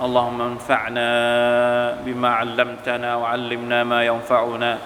[0.00, 1.08] اللهم انفعنا
[2.06, 4.78] بما علمتنا وعلمنا ما ينفعنا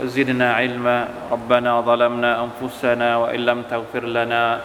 [0.00, 4.60] وزدنا علما ربنا ظلمنا أنفسنا وإن لم تغفر لنا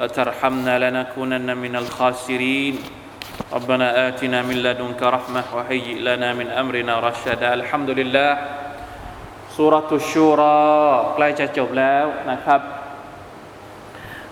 [0.00, 2.74] وترحمنا لنكونن من الخاسرين
[3.52, 8.30] ربنا آتنا من لدنك رحمة وهيئ لنا من أمرنا رشدا الحمد لله
[9.54, 10.58] สุรตุชูรอ
[11.14, 12.60] ใกล้จะจบแล้วนะครับ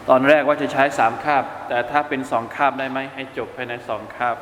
[0.09, 4.37] ตอนแรกว่าจะใช้สามคาบ แต่ถ้าเป็นสองคาบได้ไหมให้จบภายในสองคาบ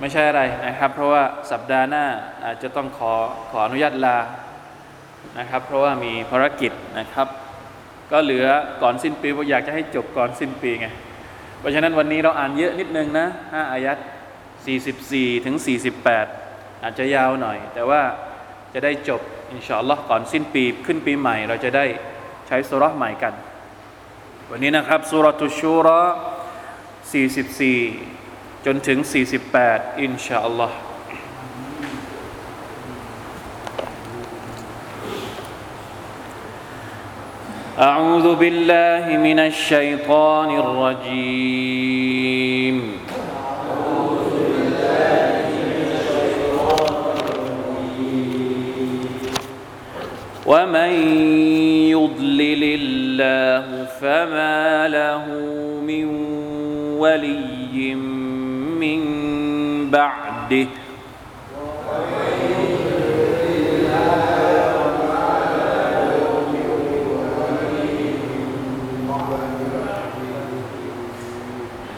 [0.00, 2.04] ไม่ใช่อะไรนะครับ เพราะว่าสัปดาห์หน้า
[2.44, 3.12] อาจจะต้องขอ
[3.50, 4.18] ขออนุญาตลา
[5.38, 7.28] นะครับ เพราะว่ามีภารกิจนะครับ
[8.12, 8.46] ก็เหลือ
[8.82, 10.86] ก่อนสิ้นปีผมอยากจะให้จบก่อนสิ้นปีไง
[11.58, 13.98] เพราะฉะนั้นวันนี้เราอ่านเยอะนิดนึงนะห้าอายัด
[14.72, 15.56] 44 ถึง
[16.18, 18.02] 48 อาจจะยาวหน่อย แต่ว่า
[18.74, 21.84] จะได้จบอินชาอัลลอฮ์ก่อนสิ้นปีขึ้นปีใหม่ เราจะได้
[22.46, 23.34] ใช้สุราใหม่กัน
[24.50, 26.00] วันนี้นะครับสุรตุชูรอ
[26.92, 28.21] 44
[28.65, 28.97] จนถึง
[29.51, 30.77] 48 อินชาอัลลอฮ์
[37.79, 41.77] أعوذ بالله من الشيطان الرجيم
[50.45, 50.91] ومن
[51.93, 55.25] يضلل الله فما له
[55.81, 56.05] من
[56.97, 58.10] ولي
[58.82, 60.66] من بعده.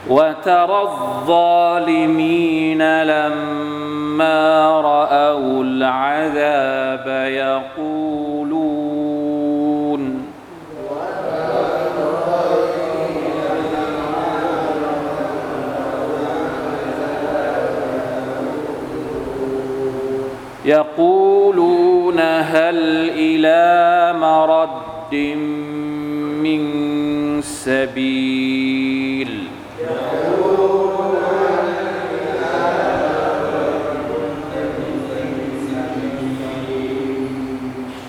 [0.09, 8.14] وترى الظالمين لما رأوا العذاب يقولون
[20.65, 25.15] يقولون هل إلى مرد
[26.45, 26.63] من
[27.43, 29.49] سبيل؟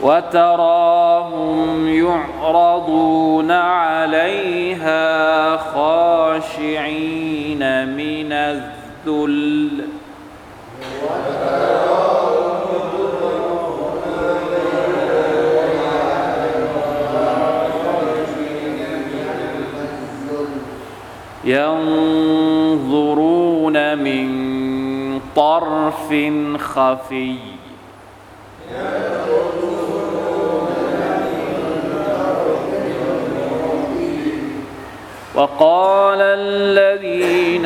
[0.01, 9.85] وتراهم يعرضون عليها خاشعين من الذل.
[21.45, 23.28] ينظرون
[23.97, 24.29] من
[25.35, 26.13] طرف
[26.59, 27.35] خفي.
[35.35, 37.66] وقال الذين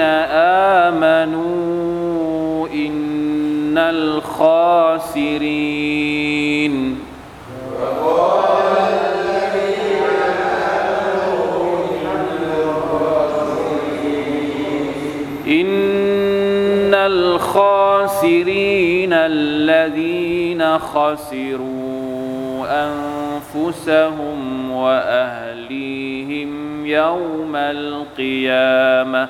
[0.89, 5.29] آمنوا إن الخاسرين
[17.59, 26.51] الخاسرين الذين خسروا أنفسهم وأهليهم
[26.85, 29.29] يوم القيامة.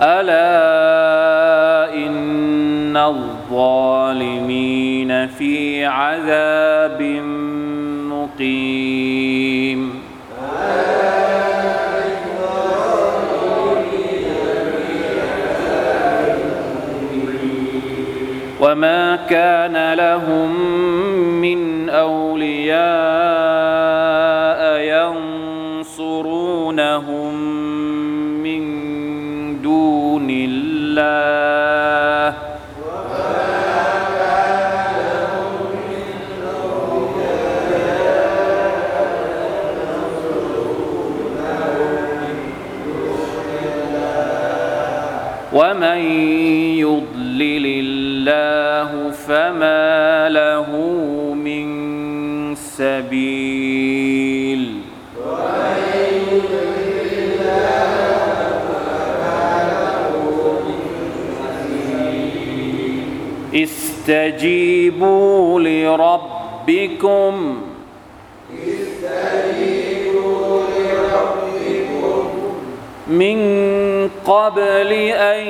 [0.00, 0.43] ألا
[3.54, 7.02] الظالمين في عذاب
[8.10, 9.94] مقيم
[18.60, 20.50] وما كان لهم
[21.40, 23.23] من أولياء
[64.04, 67.32] استجيبوا لربكم.
[73.06, 73.38] من
[74.26, 74.92] قبل
[75.32, 75.40] أن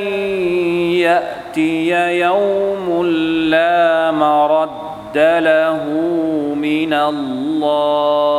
[1.06, 1.90] يأتي
[2.20, 3.06] يوم
[3.50, 5.84] لا مرد له
[6.54, 8.33] من الله.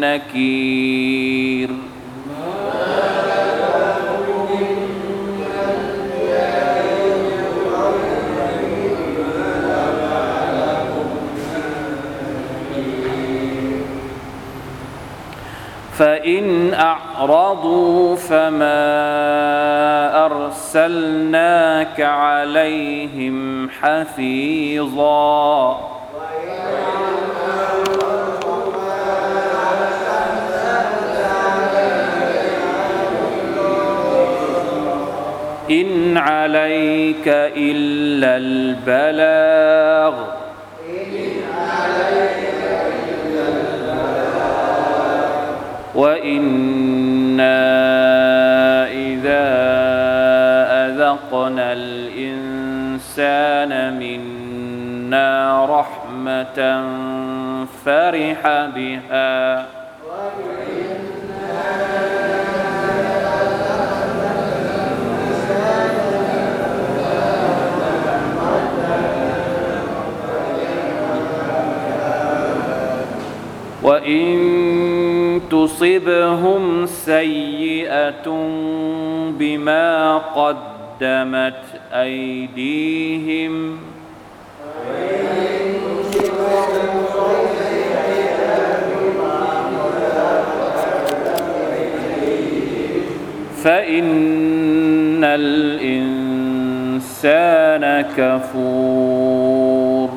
[0.00, 1.70] نكير
[15.98, 18.78] فإن أعرضوا فما
[20.26, 25.08] أرسلناك عليهم حفيظا.
[35.70, 40.14] إن عليك إلا البلاغ.
[45.94, 47.64] وإنا
[48.86, 49.48] إذا
[50.86, 56.82] أذقنا الإنسان منا رحمة
[57.84, 58.40] فرح
[58.76, 59.77] بها.
[74.08, 78.28] وإن تصبهم سيئة
[79.38, 81.62] بما قدمت
[81.92, 83.78] أيديهم.
[93.64, 96.24] فإن الإنسان
[98.16, 100.07] كفور.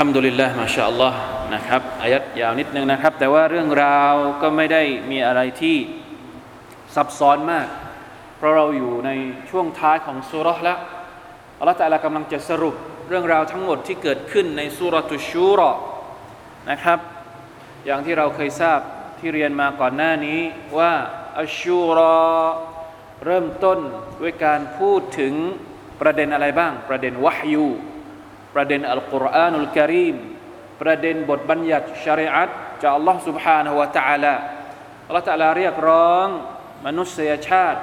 [0.00, 1.18] ฮัมดุลิลละมาชาอัลลอฮ์
[1.54, 5.76] นะครับอายัดยาวนิดนึงนะครับ แต่ว่าเรื่องราวก็ไม่ได้มีอะไรที่
[6.94, 7.68] ซับซ้อนมาก
[8.36, 9.10] เพราะเราอยู่ใน
[9.50, 10.78] ช่วงท้ายของสุรษแล้ว
[11.58, 12.74] อัลลอฮฺแต่ละกำลังจะสรุป
[13.08, 15.70] เรื่องราวทั้งหมดที่เกิดขึ้นในสุรตุชูรอ
[16.70, 16.98] นะครับ
[17.86, 18.80] อย่างที่เราเคยทราบ
[19.18, 20.40] ที่เรียนมาก่อนหน้านี้
[20.78, 20.92] ว่า
[21.40, 22.16] อัชูรอ
[23.24, 23.78] เริ่มต้น
[24.20, 25.34] ด้วยการพูดถึง
[26.00, 27.68] ประเด็นอะไรบ้าง ประเด็นวะฮยู
[28.55, 30.15] ประเด็นอัลกุรอานุลกิริม
[30.81, 32.49] ประเด็นบทบัญญัติชริอัต
[32.81, 34.35] จากอัลลอฮ์ سبحانه และ تعالى
[35.07, 36.27] อัลลอฮ์ تعالى เรียกร้อง
[36.85, 37.81] มนุษยชาติ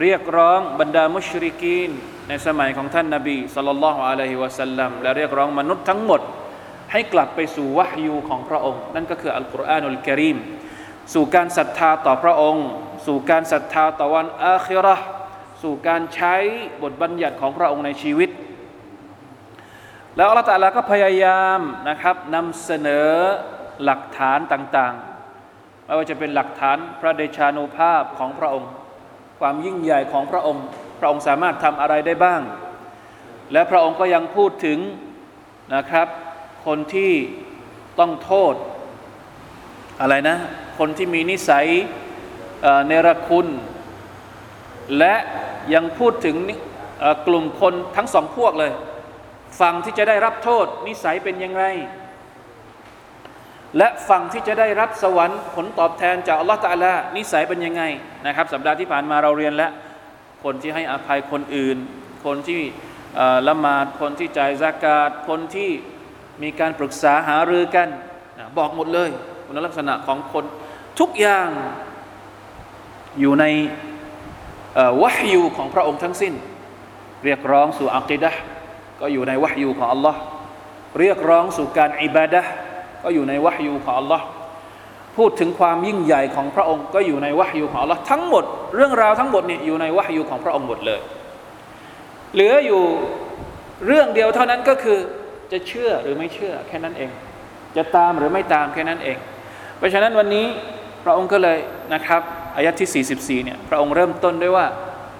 [0.00, 1.90] เรียกร้องบรรดามุชริกีน
[2.28, 6.20] ในสมัยของท่านนาบีสัลลัลลอฮุอะลัยฮิวะสัลลัมและเรียกร้องมนุษย์ทั้งหมด
[6.92, 10.38] ให้กลับไปสู่วะฮยูของพระองค์ นั่นก็คืออัลกุรอานุลกิริม
[11.14, 12.66] สู่การศรัทธาต่อพระองค์
[13.06, 15.06] สู่การศรัทธาต่อวันอาคิเราะห์
[15.62, 16.34] สู่การใช้
[16.82, 18.30] บทบัญญัติของพระองค์ในชีวิต
[20.17, 23.09] แล้วอัลลอฮฺตาลาก็พยายามนะครับนำเสนอ
[23.83, 28.69] หลักฐานต่างๆ ไม่ว่าจะเป็นหลักฐานพระเดชานุภาพของพระองค์
[29.39, 30.65] ความยิ่งใหญ่ของพระองค์
[30.99, 32.41] พระองค์สามารถทำอะไรได้บ้าง
[33.51, 34.79] และพระองค์ก็ยังพูดถึง
[35.75, 36.07] นะครับ
[36.65, 37.13] คนที่
[37.99, 38.53] ต้องโทษ
[40.01, 40.37] อะไรนะ
[40.79, 41.67] คนที่มีนิสัย
[42.87, 43.47] เนรคุณ
[44.97, 45.15] และ
[45.73, 46.35] ยังพูดถึง
[47.27, 48.71] กลุ่มคนทั้งสองพวกเลย
[49.59, 51.63] ฝั่งที่จะได้รับโทษนิสัยเป็นยังไง
[53.77, 57.83] และฝั่งที่จะได้รับสวรรค์ผลตอบแทนจากอัลลอฮฺตะอาลานิสัยเป็นยังไง
[58.25, 59.71] นะครับสัปดาห์ที่ผ่านมาเราเรียนแล้ว
[60.43, 61.77] คนที่ให้อภัยคนอื่น
[62.25, 62.61] คนที่
[63.47, 65.71] ละหมาดคนที่จ่ายซากาตคนที่
[66.43, 67.87] มีการปรึกษาหารือกัน
[68.37, 69.09] นะบอกหมดเลย
[69.45, 70.45] คุณลักษณะของคน
[70.99, 71.49] ทุกอย่าง
[73.19, 73.45] อยู่ใน
[75.01, 76.33] วะฮยูของพระองค์ทั้งสิ้น
[77.23, 78.31] เรียกร้องสู่อักิดะ
[79.01, 80.19] ก็อยู่ในวะฮยูของอัลลอฮ์
[80.99, 82.51] เรียกร้องสู่การอิบาดะห์
[83.03, 84.25] ก็อยู่ในวะฮยูของอัลลอฮ์
[85.17, 88.43] พูดถึงความยิ่งใหญ่ของพระองค์ก็อยู่ในวะฮยูของอัลลอฮ์ทั้งหมด
[88.75, 90.99] เรื่องราวทั้งหมดเนี่ยอยู่ในวะฮยูของพระองค์หมดเลย
[92.33, 92.83] เหลืออยู่
[93.85, 94.97] เรื่องเดียวเท่านั้นก็คือ
[95.51, 97.11] จะเชื่อหรือไม่เชื่อแค่นั้นเอง
[97.77, 99.17] จะตามหรือไม่ตามแค่นั้นเอง
[99.77, 100.45] เพราะฉะนั้นวันนี้
[101.03, 101.57] พระองค์ก็เลย
[101.93, 102.21] นะครับ
[102.55, 103.05] อายะที่
[103.41, 104.65] 44 เนี่ยพระองค์เริ่มต้นด้วยว่า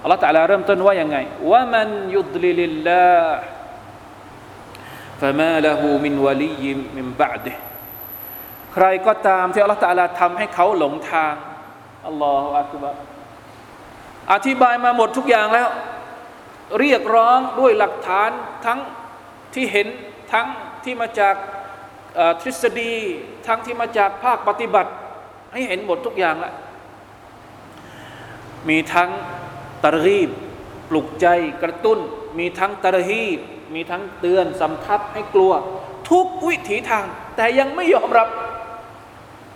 [0.01, 1.17] อัลลอฮฺตะลาเริ่มต้นว่ายังไง
[1.51, 2.75] ว่ามันยุดลิลิล
[5.21, 6.51] ฟะมาละหูมินวลี
[6.97, 7.53] มินบาดิ
[8.73, 11.33] ใครก็ตามที่อัลลอฮฺตาลาทำให้เขาหลงทาง
[12.07, 12.91] อัลลอฮฺอักบะ
[14.33, 15.67] อธิบายมาหมดทุกอย่างแล้ว
[16.79, 18.29] เรียกร้องด้วยหลักฐาน
[18.65, 18.79] ทั้ง
[19.53, 19.87] ที่เห็น
[20.33, 20.47] ทั้ง
[20.83, 21.35] ที่มาจาก
[22.41, 22.93] ทฤษฎี
[23.47, 24.91] ทั้งที่มาจากภาคปฏิบัติ
[25.53, 26.53] ให้เห็นหมดทุกอย่างแล้ว
[28.69, 29.09] มีทั้ง
[29.83, 30.29] ตะรีบ
[30.89, 31.27] ปลุกใจ
[31.63, 31.99] กระตุ้น
[32.39, 33.39] มีทั้งตะรีบ
[33.73, 35.51] มีทั้งเตือนสำทับให้กลัว
[36.11, 37.05] ทุกวิถีทาง
[37.35, 38.27] แต่ยังไม่ยอมรับ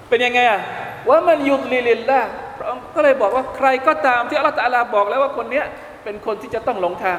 [0.09, 0.61] เป็นยังไงอะ
[1.09, 2.21] ว่าمَن يُضْلِلِ اللَّهُ
[2.57, 5.65] พระองค์ก็เลยบอกว่าใครก็ตามที่อัลลอฮฺตาลาบอกแล้วว่าคนเนี้ย
[6.03, 7.17] เป็นคนที่จะต้องหลงทาง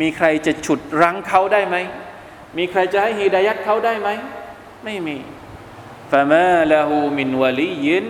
[0.00, 1.76] มีใครจะฉุดรั้งเขาได้ไหม
[2.58, 4.08] มีใครจะให้ฮีดายัดเขาได้ไหม
[4.84, 5.16] ไม่มี
[6.12, 8.04] فَمَا لَهُ مِن وَلِيٍّ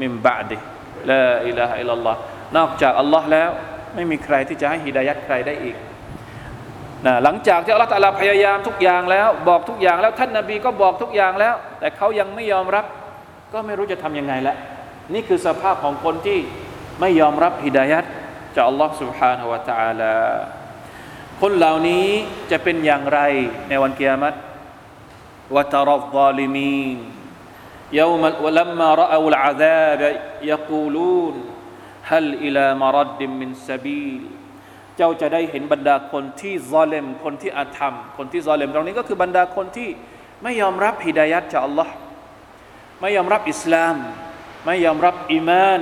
[0.00, 2.18] مِّن بَعْدِهِ لا إله إلا الله
[2.56, 3.50] นอกจากอัลลอฮ์แล้ว
[3.94, 5.76] ไม่มีใครที่จะให้ฮีดายัดใครได้อีก
[7.05, 12.85] นะหลังจากที่อัลลอฮฺตาลาพยายามทุกอย่างแล้ว บอกทุกอย่างแล้วท่านนาบีก็บอกทุกอย่างแล้ว แต่เขายังไม่ยอมรับ
[13.53, 14.55] ก็ไม่รู้จะทํำยังไงละ
[15.13, 16.39] นี่คือสภาพของคนที่
[16.99, 18.03] ไม่ยอมรับฮิดายัด
[18.55, 20.15] จากอัลลอฮ์ سبحانه และ تعالى
[21.41, 22.07] คนเหล่านี้
[22.51, 23.19] จะเป็นอย่างไร
[23.69, 24.33] ในวันกิยามัต
[25.55, 26.99] วะตรซาลิมีน
[28.01, 30.01] يوم ولما رأوا العذاب
[30.41, 31.35] يقولون
[32.11, 34.21] هل إلى مرد من سبيل
[34.96, 39.88] เจ้าจะได้เห็นบรรดาคนที่ซอเลมคนที่อาธรรม คนที่ซอเลมตรงนี้ก็คือบรรดาคนที่
[40.42, 41.92] ไม่ยอมรับฮิดายัดจากอัลลอฮ์
[43.00, 43.96] ไม่ยอมรับอิสลาม
[44.66, 45.80] ไม่ยอมรับอีมาน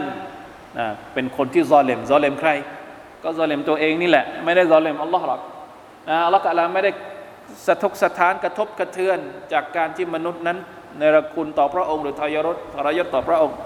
[0.78, 2.50] นะเป็นคนที่ซอเลมซอเลมใคร
[3.22, 5.40] ก็ซอเลมตัวเองนี่แหละ ไม่ได้ซอเลมอัลลอฮ์หรอก
[6.08, 6.90] นะอัลลอฮ์ตะลาไม่ได้
[7.66, 9.18] สะทกสะท้านกระทบกระเทือน
[9.52, 10.58] จากการที่มนุษย์นั้น
[10.98, 13.56] ในรคุณต่อพระองค์ หรือทายรถทรยศต่อพระองค์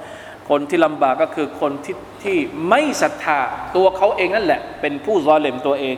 [0.48, 2.36] คนที่ลำบากก็คือคนที่ที่
[2.68, 3.40] ไม่ศรัทธา
[3.76, 5.96] ตัวเขาเองนั่นแหละ เป็นผู้ซอเลมตัวเอง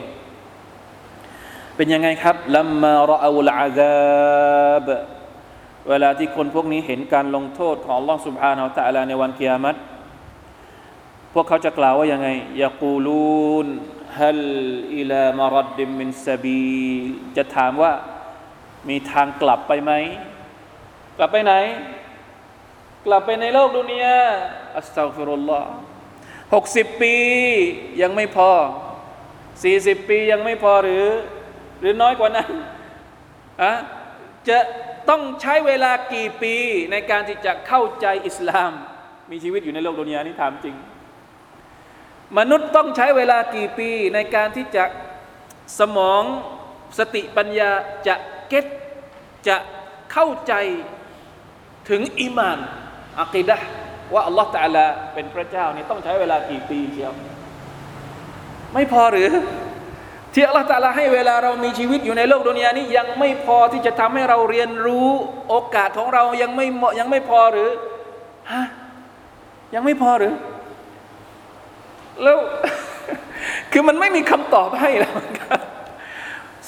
[1.76, 4.88] เป็นยังไงครับลัมมารออาลอาซาบ
[5.88, 9.76] เวลาที่คนพวกนี้เห็นการลงโทษของ Allah Subhanahu wa Taala ในวันกิยามัต
[11.34, 12.28] พวกเขาจะกล่าวว่ายังไง
[12.62, 13.66] ยากูลูน
[14.18, 14.42] ฮัล
[14.96, 16.64] อิลามารดดิมินซาบี
[17.36, 17.92] จะถามว่า
[18.88, 19.92] มีทางกลับไปไหม
[21.16, 21.52] กลับไปไหน
[23.06, 24.20] กลับไปในโลกดุนยา
[24.78, 25.70] อัสตัฟิรุลลอฮ์
[26.54, 27.14] หกสิบปี
[28.02, 28.52] ยังไม่พอ
[29.62, 31.06] สี่สิบปียังไม่พอหรือ
[31.80, 32.50] หรือน้อยกว่านั้น
[33.62, 33.72] อะ
[34.48, 34.58] จะ
[35.08, 36.54] ต้องใช้เวลากี่ปี
[36.92, 38.72] ในการที่จะเข้าใจอิสลาม
[39.30, 40.76] มีชีวิตอยู่ในโลกดุนยานี่ถามจริง
[42.38, 44.84] มนุษย์ต้องใช้เวลากี่ปีในการที่จะ
[45.78, 46.22] สมอง
[46.98, 47.70] สติปัญญา
[48.06, 48.14] จะ
[48.48, 48.66] เก็ต
[49.48, 49.56] จะ
[50.12, 50.54] เข้าใจ
[51.90, 52.58] ถึงอิมาน
[53.22, 53.56] อักีดะ
[54.14, 57.12] ว่าอัลลอฮฺตะลาเป็นพระเจ้านี่ต้องใช้เวลากี่ปีเชียว
[58.74, 59.30] ไม่พอหรือ
[60.34, 65.08] ที่อัลลอฮฺตะลาให้เวลาเรามีชีวิตอยู่ในโลกดุนยานี้ยังไม่พอที่จะทำให้เราเรียนรู้
[65.48, 67.70] โอกาสของเรายังไม่เหมาะยังไม่พอหรือ
[68.52, 68.64] ฮะ
[69.74, 70.34] ยังไม่พอหรือ
[72.22, 72.38] แล้ว
[73.72, 75.14] คือมันไม่มีคำตอบให้แล้ว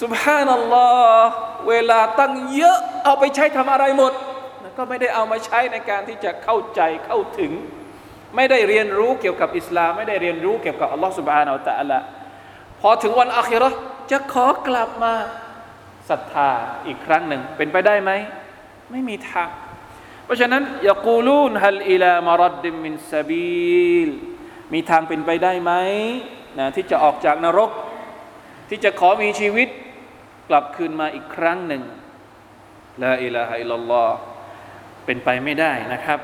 [0.02, 0.88] สุบฮานัลลอ
[1.22, 1.32] ฮ์
[1.68, 4.12] เวลาตั้งเยอะเอาไปใช้ทำอะไรหมด
[4.76, 7.52] ก็ไม่ได้เอามาใช้ในการที่จะเข้าใจเข้าถึง
[8.36, 11.98] ไม่ได้เรียนรู้เกี่ยวกับอิสลาม ไม่ได้เรียนรู้เกี่ยวกับอัลลอฮ์สุบานอัลตะละ
[12.80, 13.68] พอถึงวันอาคิรอ
[14.10, 15.14] จะขอกลับมา
[16.10, 16.50] ศรัทธา
[16.86, 18.10] อีกครั้งหนึ่งเป็นไปได้ไหม
[18.90, 19.48] ไม่มีทาง
[20.24, 24.10] เพราะฉะนั้นยากูลูนฮัลอิลามารดดิมินซาบีล
[24.72, 25.72] มีทางเป็นไปได้ไหม
[26.58, 27.70] นะที่จะออกจากนรก
[28.68, 29.68] ที่จะขอมีชีวิต
[30.48, 31.82] กลับคืนมาอีกครั้งหนึ่ง
[33.02, 34.16] ลาอิลาฮะอิลลัลลอฮ์
[35.04, 36.18] เป็นไปไม่ได้นะครับ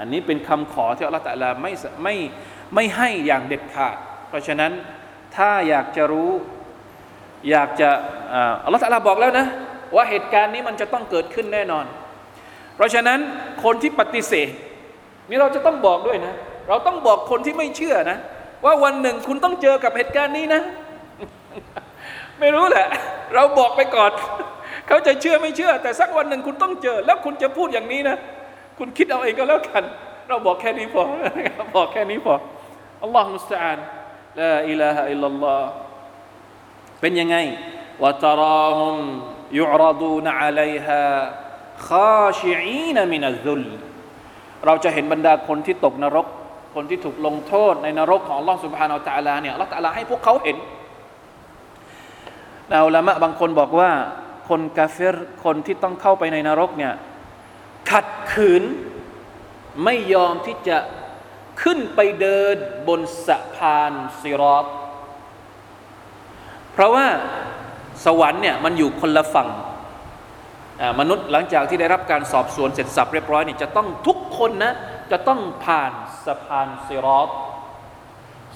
[0.00, 2.16] อันนี้เป็นคำขอที่อัลลอฮฺตะลาไม่ไม่
[2.74, 3.96] ไม่ให้อย่างเด็ดขาด
[4.28, 4.72] เพราะฉะนั้น
[5.36, 6.30] ถ้าอยากจะรู้
[7.50, 7.88] อยากจะ
[8.64, 9.46] อัลลอฮฺตะลาบอกแล้วนะ
[9.96, 11.84] ว่าเหตุการณ์นี้มันจะต้องเกิดขึ้นแน่นอน
[12.76, 13.18] เพราะฉะนั้น
[13.64, 14.48] คนที่ปฏิเสธ
[15.28, 16.34] นี่เราจะต้องบอกด้วยนะ
[16.68, 18.18] เราต้องบอกคนที่ไม่เชื่อนะ
[18.64, 20.62] ว่าวันหนึ่งคุณต้องเจอกับเหตุการณ์นี้นะ
[22.40, 22.86] ไม่รู้แหละ
[23.34, 24.12] เราบอกไปก่อน
[24.86, 28.16] เขาจะเชื่อไม่เชื่อ แต่สักวันหนึ่งคุณต้องเจอ แล้วคุณจะพูดอย่างนี้นะ
[28.78, 29.82] คุณคิดเอาเองก็แล้วกัน
[30.28, 31.02] เราบอกแค่นี้พอ
[31.76, 32.34] บอกแค่นี้พอ
[33.02, 33.78] อัลลอฮฺมุสตาาน
[34.40, 35.62] ลาอิลาฮะอิลลัลลอฮ
[37.00, 37.36] เป็นยังไง
[38.02, 38.96] วะตาราฮุม
[39.58, 41.02] ยุรดูนอะลัยฮา
[41.88, 43.62] คาชิอีนมินัซุล
[44.66, 46.26] เราจะเห็นบรรดาคนที่ตกนรก
[46.74, 50.56] คนที่ถูกลงโทษในนรกของลลอฮ์สุบฮานาอัลตะลาเนี่ยอัลตะลาให้พวกเขาเห็น
[52.70, 53.90] นาอุลามะบางคนบอกว่า
[54.48, 56.92] คนกาเฟรคนที่ต้องเข้าไปในนรกเนี่ย
[57.90, 58.62] ขัดขืน
[59.84, 60.78] ไม่ยอมที่จะ
[61.62, 62.56] ขึ้นไปเดิน
[62.88, 64.66] บนสะพานซิรอต
[66.72, 67.06] เพราะว่า
[68.04, 69.48] สวรรค์เนี่ยมันอยู่คนละฝั่ง
[71.00, 74.74] มนุษย์หลังจากที่ได้รับการสอบสวนเสร็จสับเรียบร้อยนี่จะต้องทุกคนนะ
[75.12, 75.92] จะต้องผ่าน
[76.26, 77.28] สะพานซิรอต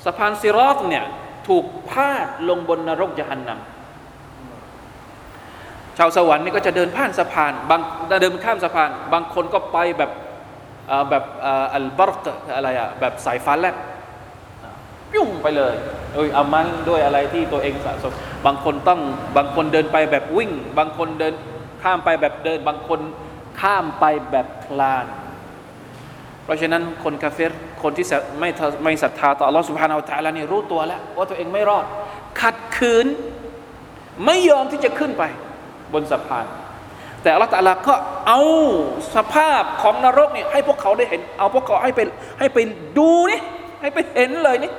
[0.05, 1.05] สะพานซิรอตเนี่ย
[1.49, 3.75] ถูกพาดลงบนนรกยานนำ
[5.99, 7.81] ชาวสวรรค์นี่ก็จะเดินผ่านสะพานบาง
[8.21, 10.11] เดินข้ามสะพาน บางคนก็ไปแบบ
[11.11, 11.25] แบบ
[11.75, 12.26] อัลบาร์ก
[12.57, 13.76] อะไรอะแบบสายฟ้าแลบ
[15.12, 15.75] ปิ้งไปเลย
[16.12, 18.12] โดยอามันด้วยอะไรที่ตัวเองสะสม
[18.47, 19.00] บางคนต้อง
[19.37, 21.35] บางคนเดินไปแบบวิ่ง บางคนเดิน
[21.83, 23.00] ข้ามไปแบบเดิน บางคน
[23.61, 25.07] ข้ามไปแบบคลาน
[26.45, 27.47] เพราะฉะนั้นคนคาเฟ่
[27.83, 28.07] คนที่
[28.41, 28.49] ไม่
[28.85, 31.85] ไม่ศรัทธาต่อ Allah Subhanahu Wa รนี่รู้ตัวแล้ว ว่าตัวเองไม่รอด
[32.41, 33.07] ขัดขืน
[34.26, 35.25] ไม่ยอมที่จะขึ้นไป
[35.93, 36.47] บนสะพาน
[37.23, 37.95] แต่อัลลอฮฺตะลาก็
[38.28, 38.40] เอา
[39.14, 42.00] สภาพของนรกเนี่ยให้พวกเขาได้เห็น เอาพวกเขาให้ไป
[42.38, 42.59] ให้ไป
[42.99, 43.40] ดูนี่
[43.81, 44.73] ให้ไปเห็นเลยนี่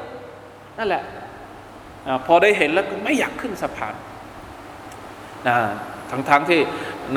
[0.78, 3.94] นั่นแหละ พอได้เห็นแล้วก็ไม่อยากขึ้นสะพาน
[6.12, 6.60] ทั้งๆทที่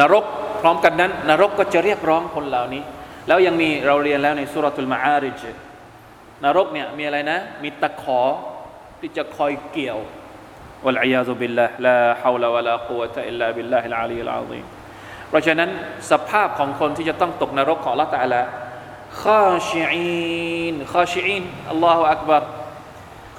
[0.00, 0.24] นรก
[0.60, 2.82] พร้อมกันนั้น นรกก็จะเรียกร้องคนเหล่านี้
[3.28, 5.42] แล้วยังมีเราเรียนแล้วในسورة المعارج
[6.44, 8.20] นรกเนี่ยมีอะไรนะ มีตะขอ
[9.00, 9.98] ที่จะคอยเกี่ยว
[10.86, 14.60] والعياذ بالله لا حول ولا قوة إلا بالله العلي العظيم
[15.28, 15.70] เพราะฉะนั้น
[16.10, 18.42] สภาพของคนที่จะต้องตกนรกของอัลลอฮฺตาลา
[19.22, 22.42] خاشعين خاشعين الله أكبر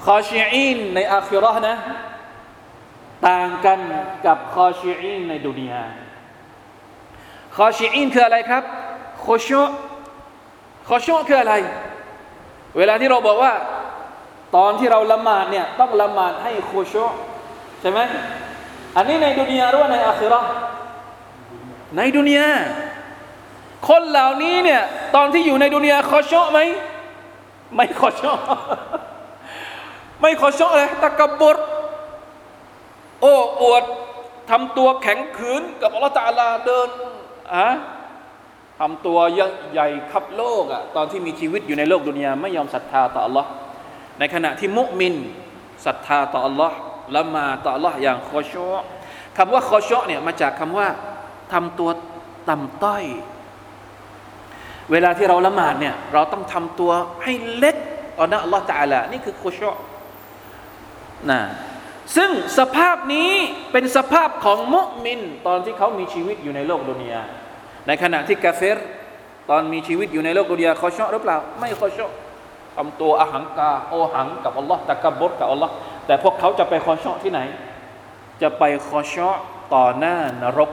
[0.06, 1.74] خاشعين ในอาคิรอนะ
[3.26, 3.80] ต่างกัน
[4.26, 5.84] กับ خاشعين ในดุนยา
[7.56, 8.64] خاشعين คืออะไรครับ
[9.20, 9.48] خشوع
[10.86, 11.54] خشوع คืออะไร
[12.76, 13.52] เวลาที่เราบอกว่า
[14.56, 16.94] ตอนที่เราละหมาดเนี่ยต้องละหมาดให้ خشوع
[17.82, 18.00] ใช่ไหม
[18.96, 20.40] อันนี้ในดุนยาหรือว่าในอาคิรอ
[21.96, 22.48] ในดุนยา
[23.88, 24.82] คนเหล่านี้เนี่ย
[25.14, 26.60] ตอนที่อยู่ในดุนยาขอชอไหม
[27.76, 28.32] ไม่ขอชอ
[30.20, 31.56] ไม่ขอชอเลยตะกบด
[33.20, 33.84] โอ้อวด
[34.50, 36.88] ทำตัวแข็งขืนกับอัลลอฮฺตาลาเดิน
[37.54, 37.68] อะ
[38.80, 39.18] ทำตัว
[39.72, 43.48] ใหญ่ขับโลกอะตอนที่มีชีวิตอยู่ในโลกดุนยาไม่ยอมศรัทธาต่ออัลลอฮ์
[44.18, 45.14] ในขณะที่มุมิน
[45.86, 46.76] ศรัทธาต่ออัลลอฮ์
[47.14, 48.66] ละมาต่อลออย่างขอชอ
[49.36, 50.88] คำว่าขอชอเนี่ยมาจากคำว่า
[51.52, 51.90] ทำตัว
[52.48, 53.04] ต่ำต้อย
[54.90, 57.76] เวลาที่เราละหมาดเนี่ยเราต้องทำตัวให้เล็ก
[58.18, 59.70] ต่อหน้าอัลลอฮ์ตาละนี่คือโคชอ
[61.30, 61.40] นะ
[62.16, 63.32] ซึ่งสภาพนี้
[63.72, 67.20] เป็นสภาพของมุมิน ตอนที่เขามีชีวิตอยู่ในโลกดุนยา
[67.86, 68.78] ในขณะที่กาเฟร
[69.50, 72.10] ตอนมีชีวิตอยู่ในโลกดุนยาเขาชอบหรือเปล่า ไม่เขาชอบ
[72.76, 75.72] ทำตัวอหังกาโอหังกับอัลลอฮ์ตะกบดกับอัลลอฮ์
[76.06, 77.40] แต่พวกเขาจะไปคอชอที่ไหน
[78.42, 79.28] จะไปคอชอ
[79.74, 80.70] ต่อหน้านรก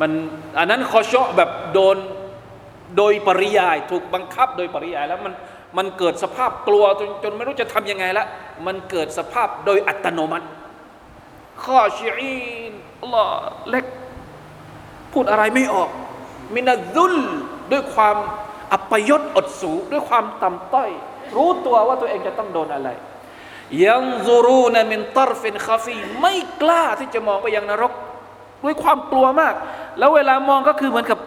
[0.00, 0.10] มัน
[0.58, 1.96] อันนั้นคอชอแบบโดน
[2.96, 5.34] โดยปริยายถูกบังคับโดยปริยายแล้วมัน
[5.78, 8.26] มันเกิดสภาพกลัวจนจนไม่รู้จะทำยังไงละ
[8.66, 10.46] มันเกิดสภาพโดยอัตโนมัติ
[11.64, 12.36] ข้อชีอิ
[12.70, 13.32] นอัลลอฮ์
[13.70, 13.84] เล็ก
[15.12, 15.90] พูดอะไรไม่ออก
[16.54, 17.14] มินาดุล
[17.72, 18.16] ด้วยความ
[18.72, 20.90] อัปยศอดสูด้วยความต่ำต้อย
[21.36, 22.88] รู้ตัวว่าตัวเองจะต้องโดนอะไร
[23.86, 27.92] ยังซูรูนมินตรฟินคาฟีไม่กล้าที่จะมองไปยังนรก
[28.64, 29.54] ด้วยความกลัวมาก
[29.98, 31.18] แล้วเวลามองก็คือเหมือนกับ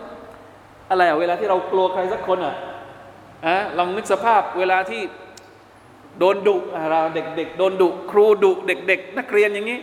[0.90, 2.56] อะไรอะเวลาที่เรากลัวใครสักคนอะ
[3.46, 5.02] อะลองนึกสภาพเวลาที่
[6.20, 6.56] โดนดุ
[6.90, 9.80] เราเด็กๆโดนดุครูดุเด็ก ๆ นักเรียนอย่างนี้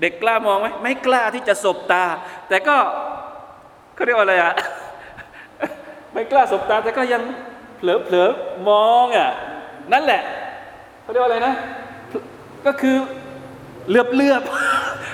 [0.00, 2.04] เด็กกล้ามองไหมไม่กล้าที่จะสบตา
[2.48, 2.76] แต่ก็
[3.94, 4.52] เขาเรียกว่าอะไรอะ
[6.12, 7.22] ไม่กล้าสบตาแต่ก็ยัง
[7.76, 9.30] เผลอๆมองอะ
[9.92, 10.22] นั่นแหละ
[11.02, 11.54] เขาเรียกว่าอะไรนะ
[12.66, 12.96] ก็คือ
[13.90, 14.42] เลือบเลือบ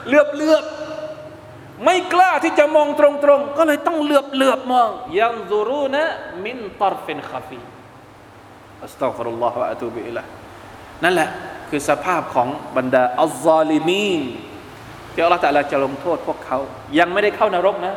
[0.08, 0.64] เลือบเลือบ
[1.84, 6.04] ไม่กล้าที่จะมองตรงๆ ก็เลยต้องเหลือบเหลือบมอง ยังซูรูนะ
[6.44, 7.60] มินตรฟินคาฟี
[8.84, 10.22] อัสตัฟรุลลอฮฺวะอะตูบิอิละ
[11.04, 11.28] นั่นแหละ
[11.68, 14.22] คือสภาพของบรรดาอัลซาลิมีน
[15.12, 16.58] ที่อัลลอฮฺตะลาจะลงโทษพวกเขา
[16.98, 17.94] ยังไม่ได้เข้านรกนะ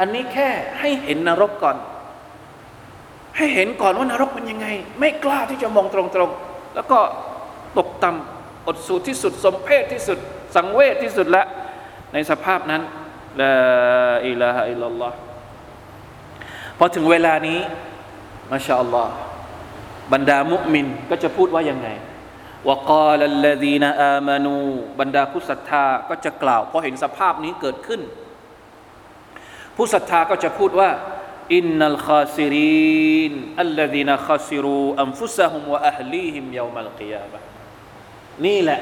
[0.00, 0.48] อันนี้แค่
[0.80, 1.76] ให้เห็นนรกก่อน
[3.36, 4.66] ให้เห็นก่อนว่านรกเป็นยังไง
[5.00, 6.98] ไม่กล้าที่จะมองตรงๆ แล้วก็
[7.78, 8.37] ตกต่ำ
[8.68, 10.18] อดสูที่สุด สมเพศที่สุด
[10.56, 11.44] สังเวชที่สุดและ
[12.12, 12.82] ในสภาพนั้น
[13.40, 13.54] ลา
[14.28, 15.16] อิลาฮะอิลลอฮ์
[16.78, 17.60] พอถึงเวลานี้
[18.52, 19.12] มาชาอัลลอฮ์
[20.12, 21.88] บรรดามุมินก็จะพูดว่ายังไง
[22.68, 24.56] วกาลลดีนอามานู
[25.00, 28.00] บรรดาผู้ศรัทธาก็จะกล่าวพอเห็นสภาพนี้เกิดขึ้น
[29.76, 30.90] ผู้ศรัทธาก็จะพูดว่า
[31.54, 37.38] อินนัลคาซิรินอัลลดีนคาซิรูอัมฟุสฮุมวะอัฮลีฮิมยามัลกิยามะ
[38.46, 38.80] นี่แหละ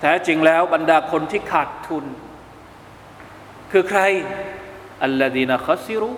[0.00, 2.04] แท้จริงแล้วบรรดาคนที่ขาดทุน
[3.72, 4.00] คือใคร
[5.02, 6.12] อัลลดีนคาซิรู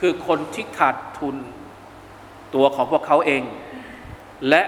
[0.00, 1.36] คือคนที่ขาดทุน
[2.54, 3.42] ตัวของพวกเขาเอง
[4.48, 4.62] และ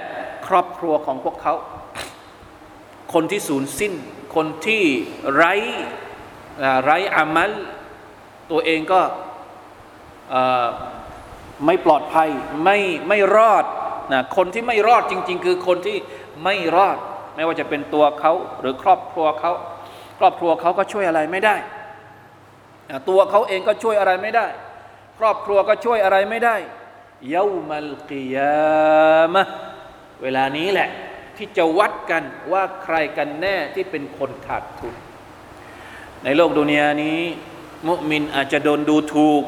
[0.47, 1.55] ครอบครัวของพวกเขา
[3.13, 3.93] คนที่สูญสิ้น
[4.35, 4.83] คนที่
[5.35, 5.55] ไร้
[6.85, 7.51] ไร้อามัล
[8.51, 9.01] ตัวเองก็
[11.67, 12.29] ไม่ปลอดภัย
[12.65, 13.65] ไม่ไม่รอด
[14.13, 15.97] นะคนที่ไม่รอดจริง ๆ คือคนที่
[16.43, 16.99] ไม่รอด
[17.35, 19.53] ไม่ว่าจะเป็นตัวเขาหรือครอบครัวเขา
[20.19, 21.57] ครอบครัวเขาก็ช่วยอะไรไม่ได้
[23.09, 24.47] ตัวเขาเองก็ช่วยอะไรไม่ได้
[25.19, 26.57] ครอบครัวก็ช่วยอะไรไม่ได้
[27.29, 29.45] เยามัลกิยามะ
[30.23, 30.89] เวลานี้แหละ
[31.37, 32.23] ที่จะวัดกัน
[32.53, 34.95] ว่าใครกันแน่ที่เป็นคนขาดทุน
[36.25, 37.21] ในโลกดุนยานี้
[37.87, 39.43] มุมินอาจจะโดนดูถูก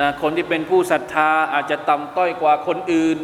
[0.00, 3.18] นะคนที่เป็นผู้ศรัทธาอาจจะต่ำต้อยกว่าคนอื่น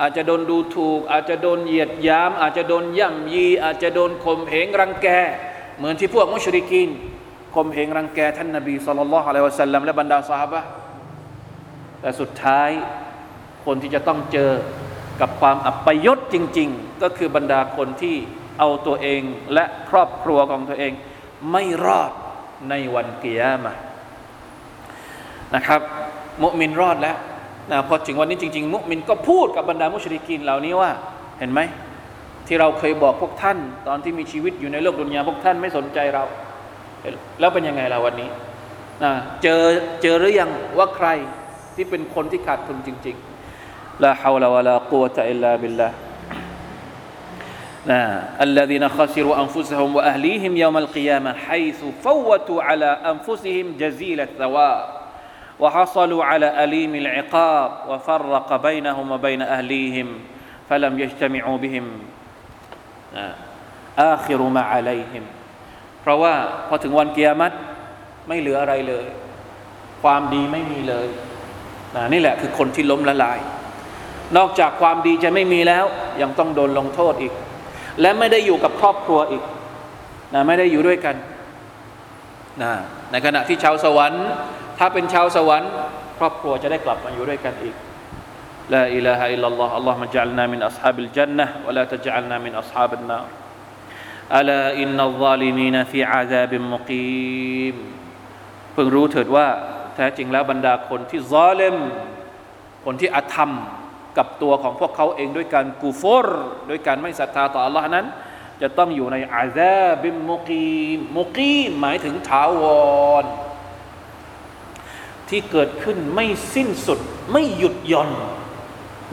[0.00, 5.08] อาจจะโดนดูถูก อาจจะโดนเหยียดยาม อาจจะโดนย่ำยี อาจจะโดนข่มเหงรังแก
[5.78, 6.88] เหมือนที่พวกมุชริกิน
[7.54, 10.54] ข่มเหงรังแกท่านนบีสุลต่านละฮ์อะลัยวะสัลลัมและบรรดาสหาย
[12.00, 12.70] แต่สุดท้าย
[13.64, 14.52] คนที่จะต้องเจอ
[15.20, 18.16] กับความอัปยศจริง ๆ ก็คือบรรดาคนที่
[18.58, 19.22] เอาตัวเอง
[19.54, 20.92] และครอบครัวของตัวเอง
[21.52, 22.12] ไม่รอด
[22.70, 23.72] ในวันเกียรมา
[25.54, 25.80] นะครับ
[26.42, 27.16] มุมินรอดแล้ว
[27.70, 30.90] นะพอถึงวันนี้จริง ๆ มุมินก็พูดกับบรรดามุชริกินเหล่านี้ว่า
[31.38, 31.60] เห็นไหม
[32.46, 36.24] ที่เราเคยบอกพวกท่าน ตอนที่มีชีวิตอยู่ในโลกดุนยาพวกท่านไม่สนใจเรา
[37.40, 38.28] แล้วเป็นยังไงเราวันนี้
[39.02, 39.62] นะเจอ
[40.02, 41.08] เจอหรือยังว่าใคร
[41.74, 45.96] ที่เป็นคนที่ขาดทุนจริงๆลาฮาวลาวลากุวะตะอิลลาบิลลาห์
[47.90, 48.00] นะ
[48.42, 51.48] อัลลดีนขัสิรุอันฟุสฮุมวะอัลลีฮิมยามัลกิยามะไฮ
[51.80, 54.72] ซุฟวะตุอะลาอันฟุซฮิมจซีลัตซะวา
[55.59, 60.07] وحصلوا على أليم العقاب وفرق بينهم وبين أهليهم
[60.69, 61.85] فلم يجتمعوا بهم
[63.97, 65.23] آخر ما عليهم
[66.01, 66.33] เพราะว่า
[66.67, 67.55] พอถึงวันเกียรติ
[68.27, 69.05] ไม่เหลืออะไรเลย
[70.03, 71.07] ความดีไม่มีเลย
[71.95, 73.39] นะนี่แหละคือคนที่ล้มละลาย
[74.37, 75.85] นอกจากความดีจะไม่มีแล้ว
[76.21, 77.33] ยังต้องโดนลงโทษอีก
[78.01, 79.43] และไม่ได้อยู่กับครอบครัวอีก
[80.33, 81.15] นะไม่ได้อยู่ด้วยกัน
[82.63, 82.73] นะ
[83.11, 84.27] ในขณะที่ชาวสวรรค์
[84.79, 85.71] ถ้าเป็นชาวสวรรค์
[86.19, 87.75] ครอบครัวจะได้กลับมาอยู่ด้วยกันอีก
[88.75, 93.25] لا إله إلا الله اللهم اجعلنا من أصحاب الجنة ولا تجعلنا من أصحاب النار
[94.39, 97.75] ألا إن الظالمين في عذاب مقيم
[98.73, 99.47] เพิ่งรู้เถิดว่า
[99.95, 101.77] แท้จริงแล้วบรรดาคนที่ซอเลม
[102.85, 103.51] คนที่อธรรม
[104.17, 108.05] กับตัวของพวกเขาเองด้วยการกูฟอร์ด้วยการไม่ศรัทธาต่อ Allah นั้น
[108.61, 112.63] จะต้องอยู่ในอาซาบิมมุกีมมุกีมหมายถึงถาว
[113.23, 113.25] ร
[115.29, 116.99] ที่เกิดขึ้นไม่สิ้นสุด
[117.31, 118.09] ไม่หยุดย่อน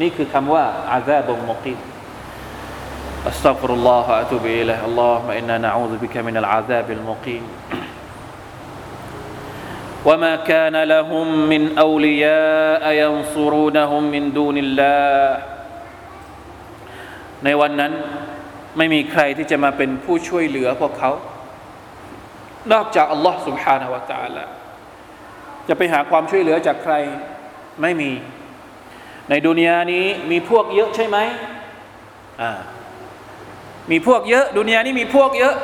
[0.01, 1.81] นี่คือคำว่าอาซาบุมุกีม
[3.31, 7.45] أستغفر الله وأتوب إليه اللهم إنا نعوذ بك من العذاب المقيم
[10.05, 15.57] وما كان لهم من أولياء ينصرونهم من دون الله
[17.45, 17.93] ในวันนั้น
[18.77, 21.11] ไม่มีใครที่จะมาเป็นผู้ช่วยเหลือพวกเขา
[22.73, 24.45] นอกจากอัลลอฮ์ سبحانه และ تعالى
[25.68, 26.94] จะไปหาความช่วยเหลือจากใคร
[27.82, 28.12] ไม่มี
[29.30, 31.18] ในดุนยานี้มีพวกเยอะใช่ไหม
[32.42, 32.52] อ่า
[33.92, 35.56] มีพวกเยอะ ดุนยานี้มีพวกเยอะ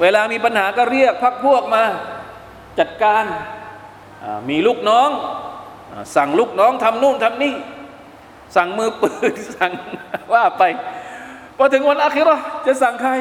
[0.00, 1.84] เวลามีปัญหาก็เรียกพักพวกมา
[2.78, 3.24] จัดการ
[4.48, 5.10] มีลูกน้อง
[6.16, 7.54] สั่งลูกน้องทำนู่นทำนี่
[8.56, 9.72] สั่งมือปืนสั่ง
[10.32, 10.62] ว่าไป
[11.56, 13.12] พอถึงวันอาคิรอจะสั่งใคร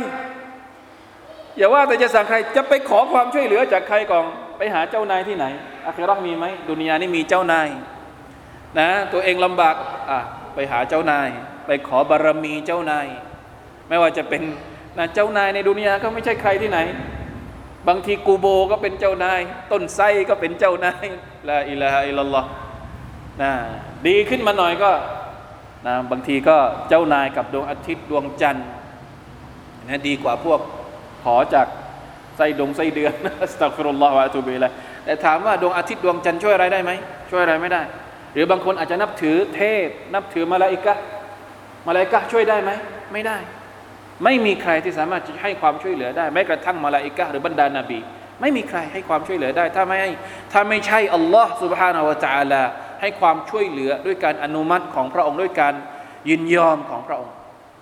[1.58, 4.25] อย่าว่าแต่จะสั่งใครจะไปขอความช่วยเหลือจากใครก่อน
[4.57, 5.45] ไปหาเจ้านายที่ไหน
[5.85, 7.67] อาคิรอมีไหมดุนยานี่มีเจ้านาย
[8.79, 9.75] นะตัวเองลำบาก
[10.09, 10.19] อะ
[10.55, 11.29] ไปหาเจ้านาย
[11.65, 13.07] ไปขอบารมีเจ้านาย
[13.89, 14.41] ไม่ว่าจะเป็น
[14.97, 16.79] นะเจ้านายในดุนยาก็ไม่ใช่ใครที่ไหน
[17.87, 19.41] บางทีกูโบก็เป็นเจ้านาย
[19.71, 21.05] ต้นไส้ก็เป็นเจ้านาย
[21.49, 22.49] ลาอิลาฮะอิลลอฮ์
[23.41, 23.51] นะ
[24.07, 24.91] ดีขึ้นมาหน่อยก็
[25.87, 26.57] นะบางทีก็
[26.89, 28.67] เจ้านายกับดวงอาทิตย์ดวงจันทร์
[29.87, 30.59] นะดีกว่าพวก
[31.23, 31.67] ขอจาก
[32.37, 33.13] ไส้ดงไส้เดือน
[33.53, 34.69] สตัฟิรุลลอฮฺวะตูบิละ
[35.05, 36.91] แต่ถามว่าดวงอาทิตย์ดวงจันทร์ช่วยอะไรได้ไหม
[37.31, 37.81] ช่วยอะไรไม่ได้
[38.33, 40.93] หรือบางคนอาจจะนับถือเทพ นับถือมาลาอิกะ
[41.87, 42.71] มาลาอิกะช่วยได้ไหม
[43.13, 43.37] ไม่ได้
[44.23, 47.99] ไม่มีใครที่สามารถจะให้ความช่วยเหลือได้แม้กระทั่งมาลาอิกะหรือบรรดานาบี
[48.41, 49.97] ไม่มีใครให้ความช่วยเหลือได้ ถ้าไม่
[50.51, 52.61] ถ้าไม่ใช่อัลลอฮ์สุบฮานาวะจาลา
[53.01, 55.73] ให้ความช่วยเหลือด้วยการอนุมัติของพระองค์ด้วยการ
[56.29, 57.33] ยินยอมของพระองค์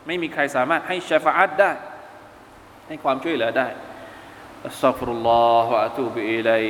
[0.07, 1.71] ไม่มีใครสามารถให้ชฟาอัตได้
[2.87, 3.67] ให้ความช่วยเหลือได้
[4.66, 6.66] อัสซัฟรุลลอฮฺวะตูบิอิลัย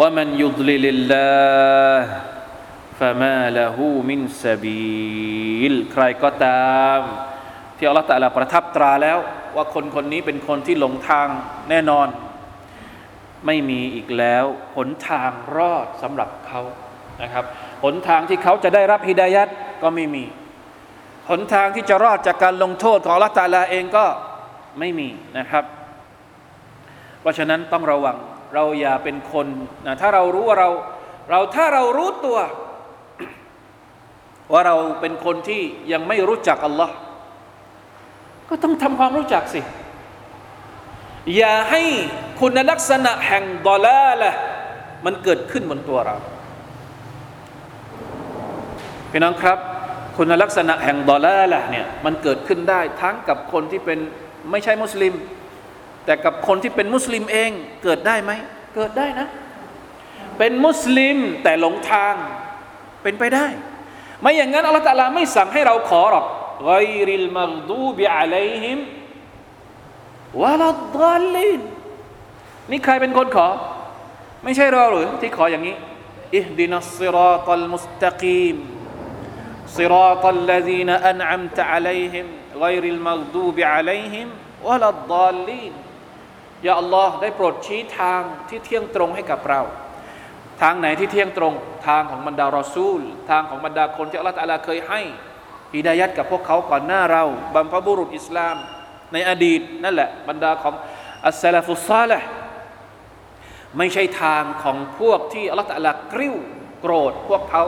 [0.00, 2.00] ومن يضلل الله
[3.00, 3.76] فما له
[4.10, 6.98] من سبيل ใครก็ตาม
[7.76, 9.18] ที่อัลลอฮฺตะลาประทับตราแล้ว
[9.56, 11.26] ว่าคนคนนี้เป็นคนที่หลงทาง
[11.70, 12.08] แน่นอน
[13.46, 14.44] ไม่มีอีกแล้ว
[14.76, 16.60] หนทางรอดสำหรับเขา
[17.22, 17.44] นะครับ
[17.84, 19.48] หนทางที่เขาจะได้รับฮิดายัด
[19.82, 20.24] ก็ไม่มี
[21.30, 24.06] หนทางที่จะรอดจากการลงโทษของอัลลอฮฺตะลาเองก็
[24.78, 25.64] ไม่มีนะครับ
[27.25, 28.17] เพราะฉะนั้นต้องระวัง
[28.53, 29.47] เราอย่าเป็นคน
[29.85, 30.69] นะถ้าเรารู้ว่าเรา
[31.29, 32.37] เราถ้าเรารู้ตัว
[34.51, 35.61] ว่าเราเป็นคนที่
[35.91, 36.93] ยังไม่รู้จักอัลลอฮ์
[38.49, 39.61] ก็ต้องทำความรู้จักสิ
[41.35, 41.81] อย่าให้
[42.39, 44.31] คุณลักษณะแห่งดอลาละ
[45.05, 46.15] มันเกิดขึ้นบนตัวเรา
[49.11, 49.59] พี่น้องครับ
[50.17, 53.99] คุณลักษณะแห่งดอลาละเนี่ยมันเกิดขึ้นได้ทั้งกับคนที่เป็น
[54.51, 55.13] ไม่ใช่มุสลิม
[56.05, 57.51] แต่กับคนที่เป็นมุสลิมเอง
[57.83, 58.31] เกิดได้ไหม
[58.75, 59.27] เกิดได้นะ
[60.37, 62.13] เป็นมุสลิมแต่หลงทาง
[63.03, 63.47] เป็นไปได้
[64.21, 66.25] ไม่อย่างนั้นอัลลอฮฺตาลไม่สั่งให้เราขอหรอก
[66.65, 66.71] ไก
[67.07, 68.79] ริลมักดูบิอะลัยฮิม
[70.41, 71.61] วะลัดลลิน
[72.71, 73.47] นี่ใครเป็นคนขอ
[74.43, 75.75] ไม่ใช่เราหรือที่ขออย่างนี้
[76.37, 78.55] อิฮดินัสซิรอตัลมุสตะกีม
[79.77, 82.25] ซิรอตัลลซีนอันอัมตะอะลัยฮิม
[82.59, 84.27] غير المغضوب عليهم
[84.67, 89.61] ولا الضالين อัลลอฮ์ได้โปรดชี้ทางที่เที่ยงตรงให้กับเรา
[90.61, 91.53] ทางไหนที่เที่ยงตรง
[91.87, 95.01] ทางของบรรดารอซูล ทางของบรรดาคนที่อัลลอฮฺเคยให้
[95.75, 97.23] ฮิดายัดกับพวกเขาก่อนหน้าเรา
[97.53, 98.55] บรรพบุรุษอิสลาม
[99.13, 100.73] ในอดีตนั่นแหละบรรดาของ
[101.27, 102.19] السلف الصالح
[103.77, 105.69] ไม่ใช่ทางของพวกที่อัลลอฮฺ
[106.13, 106.35] กริ้ว
[106.81, 107.63] โกรธพวกเขา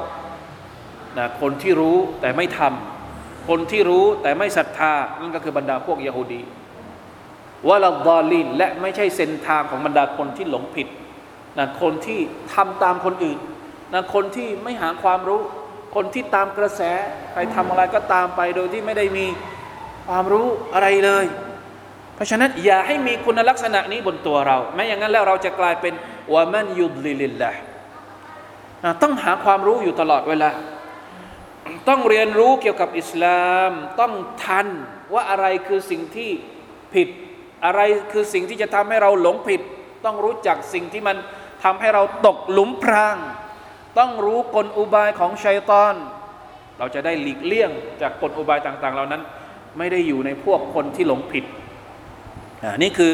[1.17, 6.41] นะคนที่รู้แต่ไม่ทำคนที่รู้แต่ไม่ศรัทธานั่นก็คือบรรดาพวกยะฮูดี
[7.67, 10.87] วะลาดอลินและไม่ใช่เส้นทางของบรรดาคนที่หลงผิด
[11.57, 12.19] นะคนที่
[12.53, 13.39] ทำตามคนอื่น
[13.93, 15.41] นะคนที่ไม่หาความรู้
[15.95, 16.81] คนที่ตามกระแส
[17.31, 19.25] ใครทำอะไรก็ตามไปโดยที่ไม่ได้มี
[20.07, 21.25] ความรู้อะไรเลย
[22.15, 25.93] เพราะฉะนั้นอย่าให้มีคุณลักษณะนี้บนตัวเราไม่อย่างนั้นแล้วเราจะกลายเป็น
[26.33, 27.51] วามันยุดลิลิลละ
[29.01, 30.49] ต้องหาความรู้อยู่ตลอดเวลา
[31.89, 34.67] ต้องเรียนรู้เกี่ยวกับอิสลาม ต้องทัน
[35.13, 36.29] ว่าอะไรคือสิ่งที่
[36.93, 37.07] ผิด
[37.65, 39.61] อะไรคือสิ่งที่จะทำให้เราหลงผิด
[40.05, 41.17] ต้องรู้จักสิ่งที่มัน
[41.63, 43.17] ทำให้เราตกหลุมพราง
[43.99, 45.95] ต้องรู้กลอุบายของชัยตอน
[46.79, 49.21] เราจะได้หลีกเลี่ยงจากกลอุบายต่าง ๆ เหล่านั้น
[49.77, 51.43] ไม่ได้อยู่ในพวกคนที่หลงผิด
[52.83, 53.13] นี่คือ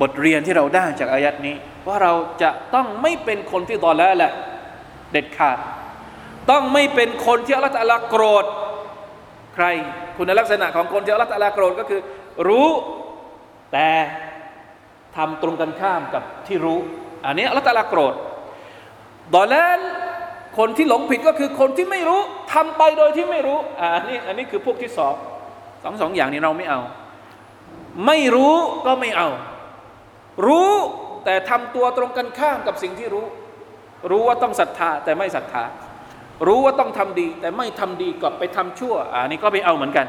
[0.00, 4.32] บทเรียนที่เราได้จากอายัดนี้ ว่าเราจะต้องไม่เป็นคนที่ตอนแล้วแหละ
[5.12, 5.58] เด็ดขาด
[6.50, 8.44] ต้องไม่เป็นคนที่อัลลอฮฺโกรธ
[9.54, 9.66] ใคร
[10.16, 12.00] คุณลักษณะของคนที่อัลลอฮฺโกรธก็คือ
[12.48, 12.68] รู้
[13.72, 13.88] แต่
[15.16, 16.78] ทำตรงกันข้ามกับที่รู้
[17.26, 18.14] อันนี้อัลลอฮฺโกรธ
[19.34, 19.80] ดอแล้ว
[20.58, 22.20] คนที่หลงผิดก็คือคนที่ไม่รู้
[22.54, 25.14] ทำไปโดยที่ไม่รู้อันนี้อันนี้คือพวกที่สอง
[25.82, 26.80] สองสองอย่างนี้เราไม่เอา
[28.06, 28.56] ไม่รู้
[28.86, 29.28] ก็ไม่เอา
[30.46, 30.70] รู้
[31.24, 33.26] แต่ทำตัวตรงกันข้ามกับสิ่งที่รู้
[34.10, 35.64] รู้ว่าต้องศรัทธาแต่ไม่ศรัทธา
[36.46, 40.06] รู้ว่าต้องทำดี แต่ไม่ทำดีกลับไปทำชั่วอันนี้ก็ไม่เอาเหมือนกัน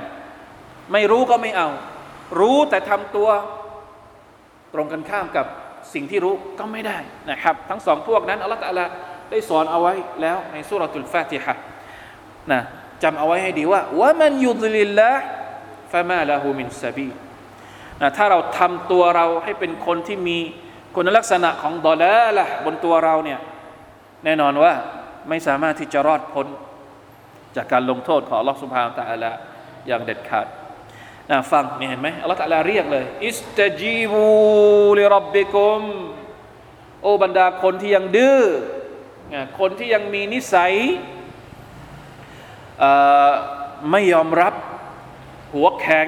[0.94, 1.68] ไม่รู้ก็ไม่เอา
[2.40, 3.30] รู้แต่ทำตัว
[4.74, 5.46] ตรงกันข้ามกับ
[5.94, 6.98] สิ่งที่รู้ก็ไม่ได้
[7.32, 8.86] นะครับ ทั้งสองพวกนั้นอัลลอฮฺตะลา
[9.32, 11.54] ได้สอนเอาไว้แล้วในสุรทูลฟาติฮะ
[12.52, 12.60] นะ
[13.04, 15.12] จำเอาไว้ให้ดีว่าว่ามันยุดลิลละ
[15.92, 17.10] ฟะมาละหูมินซาบี
[18.02, 20.38] นะถ้าเราทำตัวเราให้เป็นคนที่มี
[20.96, 23.40] คุณลักษณะของดอลาละบนตัวเราเนี่ย
[24.26, 24.74] แน่นอนว่า
[25.30, 26.48] ไม่สามารถที่จะรอดพ้น
[27.56, 29.32] จากการลงโทษของอัลลอฮฺสุบฮานตะอัลา
[29.88, 30.48] อย่างเด็ดขาด
[31.52, 34.26] ฟังนี่เห็นไหมอัลลอฮฺตะลาเรียกเลยอิสตจีบู
[34.98, 35.82] ลิรับบิกุม
[37.02, 38.42] โอ้บรรดาคนที่ยังดื้อ
[39.60, 40.74] คนที่ยังมีนิสัย
[43.92, 44.54] ไม่ยอมรับ
[45.54, 46.08] หัวแข็ง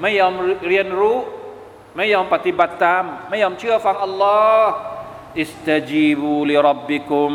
[0.00, 0.34] ไม่ยอม
[0.68, 1.18] เรียนรู้
[1.96, 4.72] ไม่ยอมปฏิบัติตาม ไม่ยอมเชื่อฟังอัลลอฮ์
[5.40, 7.32] อิสตจีบูลิรับบิกุม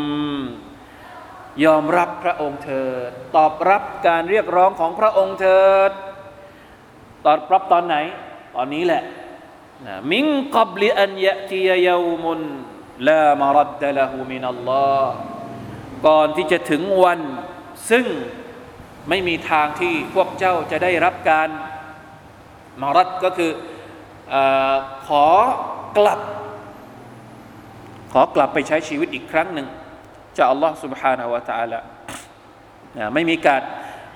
[1.64, 5.90] ยอมรับพระองค์เถิด ตอบรับการเรียกร้องของพระองค์เถิด
[7.25, 7.95] ตอบรับตอนไหน
[8.55, 9.03] ตอนนี้แหละ
[10.11, 12.39] มิงกับลิอันยะตียามุน
[13.07, 15.13] ลามารัดละหูมินัลลอฮ์
[16.07, 17.19] ก่อนที่จะถึงวัน
[17.89, 18.05] ซึ่ง
[19.09, 21.49] ไม่มีทางที่พวกเจ้าจะได้รับการ
[22.81, 23.51] มารัดก็คือ
[24.33, 24.35] อ
[25.07, 25.25] ขอ
[25.97, 26.19] กลับ
[28.13, 29.67] ขอกลับไปใช้ชีวิตอีกครั้งหนึ่ง
[30.37, 31.79] จากอัลลอฮ์ سبحانه และ تعالى
[33.13, 33.61] ไม่มีการ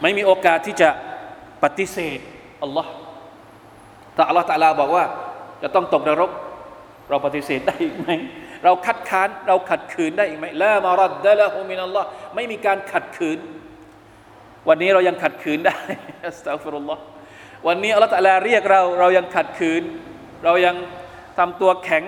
[0.02, 0.90] ไม่มีโอกาสที่จะ
[1.64, 2.20] ปฏิเสธ
[2.65, 2.91] อัลลอฮ์
[4.17, 5.05] ถ้าอัลลอฮ์ตะลาบอกว่า
[5.63, 6.31] จะต้องตกนรก
[7.09, 8.09] เราปฏิเสธได้อีกไหม
[8.65, 13.39] เราคัดค้านเราขัดขืนได้อีกไหมละมารัดดะละฮูมินัลลอฮ์ไม่มีการขัดขืน
[14.69, 15.77] วันนี้เรายังขัดขืนได้
[16.29, 17.03] อัสตัฟิรุลลอฮ์
[17.67, 19.83] วันนี้อัลลอฮฺตะลาเรียกเรา เรายังขัดขืน
[20.45, 20.77] เรายัง
[21.39, 22.05] ทำตัวแข็ง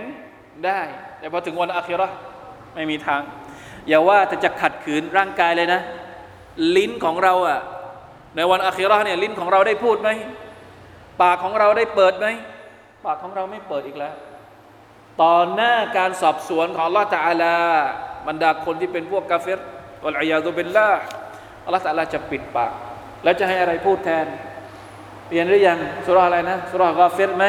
[0.67, 0.81] ได้
[1.19, 2.09] แต่พอถึงวันอาคิรอ
[2.75, 3.21] ไม่มีทาง
[3.89, 5.81] อย่าว่าแต่จะขัดขืนร่างกายเลยนะ
[6.77, 7.61] ลิ้นของเราอะ
[8.37, 10.09] ในวันอาคิรอเนี่ยลิ้นของเราได้พูดไหม
[11.23, 12.27] ปากของเราได้เปิดไหม
[13.05, 14.15] ปากของเราไม่เปิดอีกแล้ว
[15.23, 17.57] ตอนหน้าการสอบสวนของลอตะอาลา
[18.29, 19.61] บรรดาคนที่เป็นพวกกาเฟร
[20.07, 20.89] อัลอยาตุบิลลา
[21.65, 22.73] อัลลอฮฺตะอาลาจะปิดปาก
[23.25, 24.27] แล้วจะให้อะไรพูดแทน
[25.27, 27.45] เปลี่ยนหรือยังสุราอะไรนะสุรากาเฟรไหม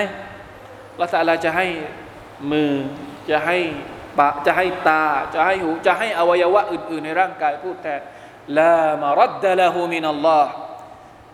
[0.92, 1.68] อัลลอฮฺตะอาลาจะให้
[2.52, 2.74] มือ
[3.30, 3.58] จะให้
[4.20, 8.02] ปากจะให้ตา จะให้หู จะให้อวัยวะอื่น ๆ ในร่างกายพูดแทน
[8.58, 10.52] ลามารัดดะละหูมินัลลอฮ์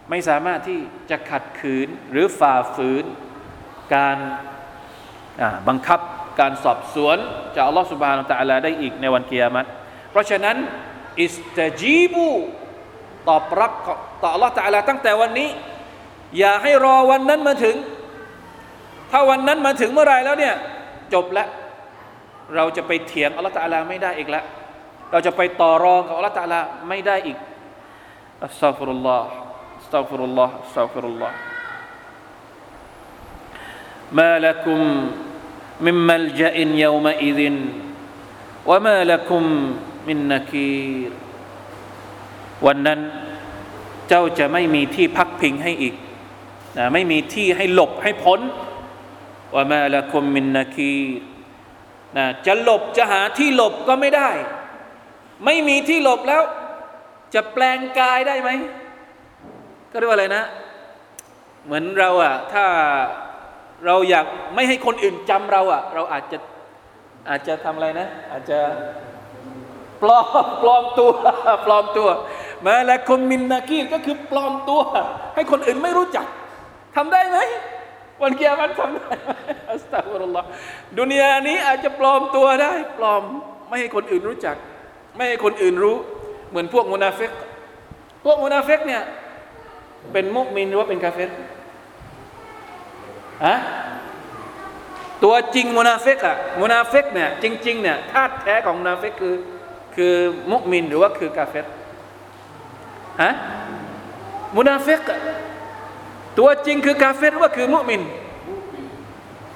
[0.10, 3.04] ไม่สามารถที่จะขัดขืนหรือฝ่าฝืน
[3.96, 4.18] การ
[5.68, 6.00] บังคับ
[6.40, 7.18] การสอบสวน
[7.56, 9.66] จากอัลลอฮฺสุบฮานาตะลาได้อีกในวันกิยามัต
[10.12, 10.58] เพราะฉะนั้น
[11.22, 12.28] อิสตจีบู
[13.30, 13.72] ตอบรับ
[14.22, 15.50] ต่ออัลลอฮฺตะลาตั้งแต่วันนี้
[16.38, 17.76] อย่าให้รอวันนั้นมาถึง
[19.12, 20.56] ถ้าวันนั้นมาถึงเมื่อไรแล้วเนี่ย
[21.14, 21.48] จบแล้ว
[22.56, 24.46] เราจะไปเถียงอัลลอฮฺตะลาไม่ได้อีกแล้ว
[25.12, 27.38] เราจะไปต่อรองกับอัลลอฮฺตะลาไม่ได้อีก
[28.44, 34.80] أستغفر الله أستغفر الله أستغفر الله ما لكم
[35.86, 39.44] من ملجأ يومئذ وما لكم
[40.08, 41.12] من نكير
[42.66, 43.00] วันนั้น
[44.10, 45.96] เจ้าจะไม่มีที่พักพิงให้อีก
[46.78, 48.40] นะไม่มีที่ให้หลบให้พ้น
[49.54, 50.96] ว่ามาละคุมมินนาคี
[52.18, 54.30] นะจะหลบจะหาที่หลบก็ไม่ได้
[55.46, 56.44] ไม่มีที่หลบแล้ว
[57.34, 58.50] จะแปลงกายได้ไหม
[59.94, 60.44] ก็เรียกว่าอะไรนะ
[61.66, 62.66] เหมือนเราอะถ้า
[63.86, 64.26] เราอยาก
[64.56, 66.38] ไม่ให้คนอื่นจำเราอะเราอาจจะ
[67.30, 68.60] อาจจะทำอะไรนะ อาจจะ
[70.02, 71.12] ปลอมปลอมตัว
[71.66, 72.10] ปลอมตัว
[72.66, 74.82] ما لكم من نكير ก็คือปลอมตัว
[75.36, 76.26] ให้คนอื่นไม่รู้จัก
[76.96, 77.38] ทำได้ไหม
[78.22, 79.32] วันกิยามะฮ์ทำได้ไหม
[79.70, 80.48] أستغفر الله
[81.00, 83.22] ดุนยานี้อาจจะปลอมตัวได้ ปลอม
[83.68, 84.56] ไม่ให้คนอื่นรู้จัก
[85.16, 85.96] ไม่ให้คนอื่นรู้
[86.50, 87.32] เหมือนพวกมุนาฟิก
[88.26, 89.04] พวกมุนาฟิกเนี่ย
[90.12, 91.32] เป็นมุมินหรือว่าเป็นกาเฟร
[93.46, 93.56] อะ
[95.24, 99.36] ตัวจริงมุนาฟิกอะมุนาฟิกเนี่ยจริงๆเนี่ยธาตุแท้ของมุนาฟิกคือ
[99.96, 100.14] คือ
[100.52, 101.66] มุกมินหรือว่าคือกาเฟต
[103.22, 103.32] ฮะ
[104.56, 105.02] มุนาเฟก
[106.40, 108.02] ตัวจริงคือกาเฟตหรือว่าคือมุกมิน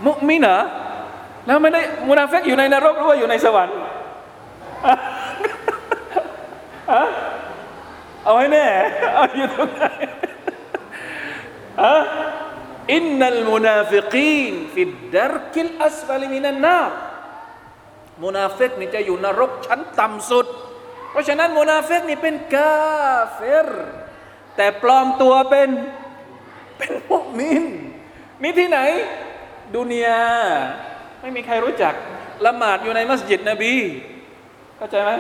[0.06, 0.60] มุกมินเหรอ
[1.46, 3.76] แล้วไม่ได้มุนาฟิกอยู่ในนรกหรือว่าอยู่ในสวรรค์
[8.24, 8.66] เอาให้แน่
[9.14, 9.86] เอาอยู่ตรงไหน
[12.94, 16.80] إن المنافقين في الدرك الأسفل من النار
[18.24, 20.46] มุนาฟิกนี่จะอยู่นรกชั้นต่ำสุด
[21.12, 22.78] เพราะฉะนั้นมุนาฟิกนี่เป็นกา
[23.34, 23.68] เฟร
[24.56, 25.70] แต่ปลอมตัวเป็น
[26.78, 27.64] เป็นมุมิน
[28.42, 28.80] นี่ที่ไหน
[29.76, 30.24] ดุนยา
[31.22, 31.94] ไม่มีใครรู้จัก
[32.46, 33.74] ละหมาดอยู่ในมัสยิดนบี
[34.78, 35.12] เข้าใจไหม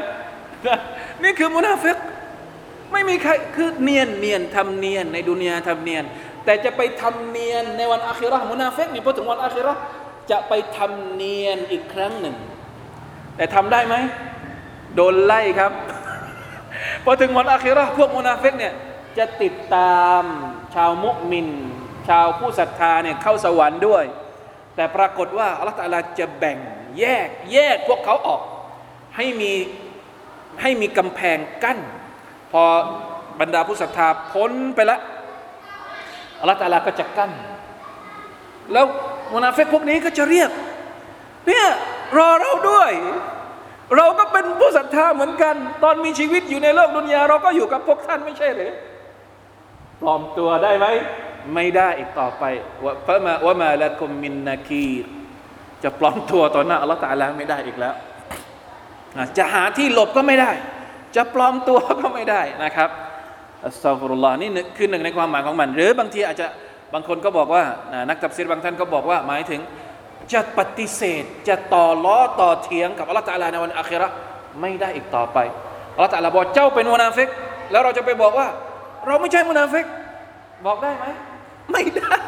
[1.24, 1.98] นี่คือมุนาฟิก
[2.91, 6.04] ไม่มีใครคือเนียนเนียนทำเนียนในดุนยาทำเนียน
[6.47, 9.73] แต่จะไปทำเนียนในวันอาคิรอมุนาฟิกนี่พอถึงวันอาคิรอ
[10.31, 12.36] จะไปทำเนียนอีกครั้งหนึ่ง
[13.38, 13.95] แต่ทำได้ไหม
[14.95, 15.71] โดนไล่ครับ
[17.03, 18.73] พอถึงวันอาคิรอพวกมุนาเฟกเนี่ย
[19.17, 20.23] จะติดตาม
[20.75, 21.47] ชาวมุกมิน
[22.10, 24.03] ชาวผู้ศรัทธาเนี่ยเข้าสวรรค์ด้วย
[24.75, 26.57] แต่ปรากฏว่าอัลลอฮฺตาลาจะแบ่ง
[26.99, 28.41] แยกแยกพวกเขาออก
[29.15, 29.51] ให้มี
[30.62, 31.79] ให้มีกำแพงกั้น
[32.51, 32.63] พอ
[33.39, 35.01] บรรดาผู้ศรัทธาพ้นไปแล้ว
[36.39, 37.32] อัลลอฮฺตาลาก็จะกั้น
[38.73, 38.86] แล้ว
[39.34, 40.50] มุนาฟิกพวกนี้ก็จะเรียก
[41.47, 41.67] เนี่ย
[42.17, 42.91] รอเราด้วย
[43.97, 48.71] เราก็เป็นผู้ศรัทธาเหมือนกัน ตอนมีชีวิตอยู่ในโลกดุนยา เราก็อยู่กับพวกท่านไม่ใช่หรือ
[50.02, 50.88] ปลอมตัวได้ไหม
[51.56, 52.43] ไม่ได้อีกต่อไป
[52.84, 54.88] ว่าพระมาว่ามาละกุมมินนาคี
[55.84, 57.93] จะปลอมตัวต่อหน้าอัลลอฮฺตาลาไม่ได้อีกแล้ว
[59.38, 60.51] จะหาที่หลบก็ไม่ได้
[61.16, 62.89] จะปลอมตัวก็ไม่ได้นะครับ
[63.66, 66.47] อัสซาฟุรุลลอฮ์นี่คือหนึ่งในความหมายของมัน หรือบางทีอาจจะ
[66.95, 67.64] บางคนก็บอกว่า
[68.09, 69.61] นักตับซีรบางท่านก็บอกว่า หมายถึง
[70.32, 74.09] จะปฏิเสธจะต่อล้อต่อเถียงกับอัลลอฮฺตาลาในวันอาคิรอ
[74.61, 75.38] ไม่ได้อีกต่อไป
[75.95, 77.28] อัลลอฮฺตาลาบอกเจ้าเป็นมุนาฟิก
[77.70, 78.49] แล้วเราจะไปบอกว่า
[79.07, 79.86] เราไม่ใช่มุนาฟิก
[80.66, 81.07] บอกได้ไหม
[81.72, 82.18] ไม่ได้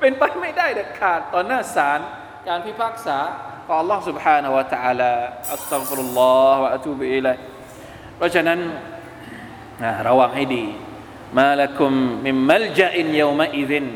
[0.00, 2.00] เป็นไปไม่ได้เด็ดขาดต่อหน้าศาล
[2.48, 3.18] การพิพากษา
[3.66, 5.12] ของอัลลอฮฺ سبحانه และ تعالى
[5.52, 7.36] อัสตัฟุรุลลอฮฺวะอะตูบิอิลัย
[8.16, 8.58] เพราะฉะนั้น
[10.08, 10.64] ระวังให้ดี
[11.38, 11.92] มาละคุม
[12.26, 13.86] มิมมัลจาอินเยวมาอิซิน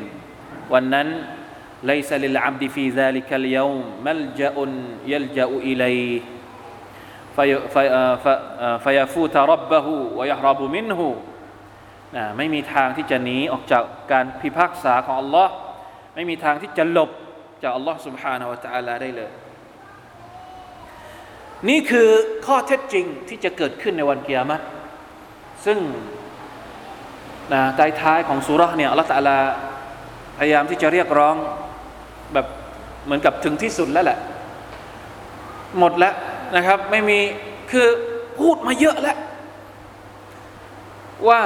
[0.72, 1.08] วันนั้น
[1.90, 4.56] ليس للعبد في ذلك اليوم ملجأ
[5.12, 6.20] يلجأ إليه
[7.36, 7.84] في في
[8.84, 9.86] فيفوت ربه
[10.18, 11.00] ويهرب منه
[12.16, 13.82] นะไม่มีทางที่จะหนีออกจาก
[14.12, 15.48] การพิพากษาของ Allah
[16.14, 17.10] ไม่มีทางที่จะหลบ
[17.62, 19.30] จาก Allah سبحانه และ تعالى ได้เลย
[21.68, 22.08] นี่คือ
[22.46, 24.62] ข้อเท็จจริงที่จะเกิดขึ้นในวันเกียรติ
[25.64, 25.78] ซึ่ง
[27.52, 29.38] นะท้ายท้ายของสุราเนี่ยอัลลอฮฺตะลา
[30.38, 31.36] พยายามที่จะเรียกร้อง
[32.32, 32.46] แบบ
[33.04, 34.18] เหมือนกับถึงที่สุดแล้วแหละ
[35.78, 36.14] หมดแล้ว
[36.56, 37.18] นะครับ ไม่มี
[37.70, 37.86] คือ
[38.40, 39.18] พูดมาเยอะแล้ว
[41.28, 41.40] ว่า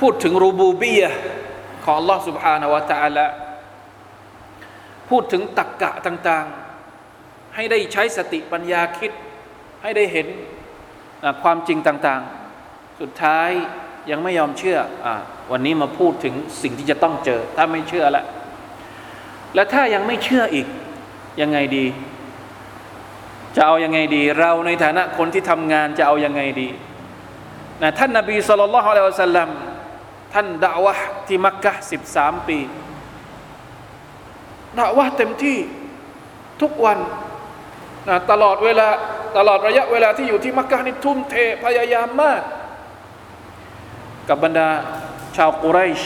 [0.00, 1.04] พูดถึงรูบูบีย
[1.84, 3.26] ของ Allah سبحانه และ تعالى
[5.10, 6.46] พูดถึงตักกะต่าง
[7.00, 9.12] ๆ ให้ได้ใช้สติปัญญาคิด
[9.82, 10.26] ให้ได้เห็น
[11.43, 13.49] ความจริงต่างๆ สุดท้าย
[14.11, 15.07] ยังไม่ยอมเชื่ออ
[15.51, 18.25] วันนี้มาพูดถึงสิ่งที่จะต้องเจอ ถ้าไม่เชื่อแล้ว
[19.55, 20.67] และถ้ายังไม่เชื่ออีก
[21.41, 21.85] ยังไงดี
[23.55, 26.69] จะเอายังไงดี เราในฐานะคนที่ทำงานจะเอายังไงดี
[27.81, 29.49] นะท่านนบีสุลต่านละฮ์อะลัยฮิวะสัลลัม
[30.33, 30.93] ท่านด่าวะ
[31.27, 32.59] ที่มักกะสิบสามปี
[34.79, 35.57] ด่าวะเต็มที่
[36.61, 36.99] ทุกวัน
[38.09, 38.87] นะตลอดเวลา
[39.37, 42.41] ตลอดระยะเวลาที่อยู่ที่มักกะนี่ทุ่มเทพยายามมาก
[44.29, 44.69] กับบรรดา
[45.37, 46.01] ชาวกุไรช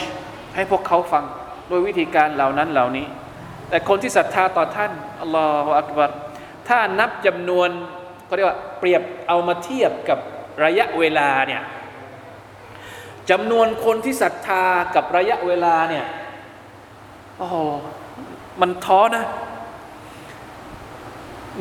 [0.55, 1.25] ให้พวกเขาฟัง
[1.67, 3.07] โดยวิธีการเหล่านั้นเหล่านี้
[3.69, 4.91] แต่คนที่ศรัทธาต่อท่าน
[5.21, 6.11] อัลลอฮฺอักบัร
[6.67, 7.69] ถ้านับจำนวน
[8.27, 10.19] ก็เรียกว่าเปรียบเอามาเทียบกับ
[10.63, 11.63] ระยะเวลาเนี่ย
[13.29, 14.63] จำนวนคนที่ศรัทธา
[14.95, 16.05] กับระยะเวลาเนี่ย
[17.37, 17.55] โอ้โห
[18.61, 19.25] มันท้อนะ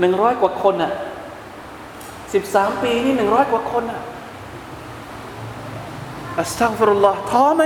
[0.01, 0.93] หนึ่งร้อยกว่าคนอะ
[2.35, 4.01] สิบสามปีนี่หนึ่งร้อยกว่าคนอะ
[6.41, 7.63] อัสตังฟรุลลอฮ์ท้อไหม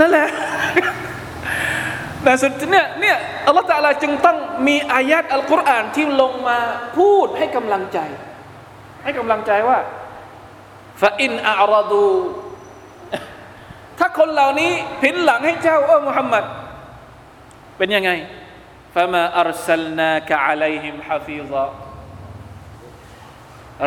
[0.00, 0.28] นั่นแหละ
[2.22, 3.16] แต่สุดเนี่ยเนี่ย
[3.46, 4.36] อัลลอฮฺตะลาจึงต้อง
[4.66, 6.58] มีอายัดอัลกุรอานที่ลงมา
[6.96, 7.98] พูดให้กำลังใจ
[9.04, 9.78] ให้กำลังใจว่า
[11.00, 12.12] ฟาอินอารดู
[13.98, 14.72] ถ้าคนเหล่านี้
[15.02, 16.44] ผินหลังให้เจ้าโอ้มุฮัมมัด
[17.78, 18.10] เป็นยังไง
[18.94, 21.18] ฟามาอัลสลนากะอะลัยฮิมฮะ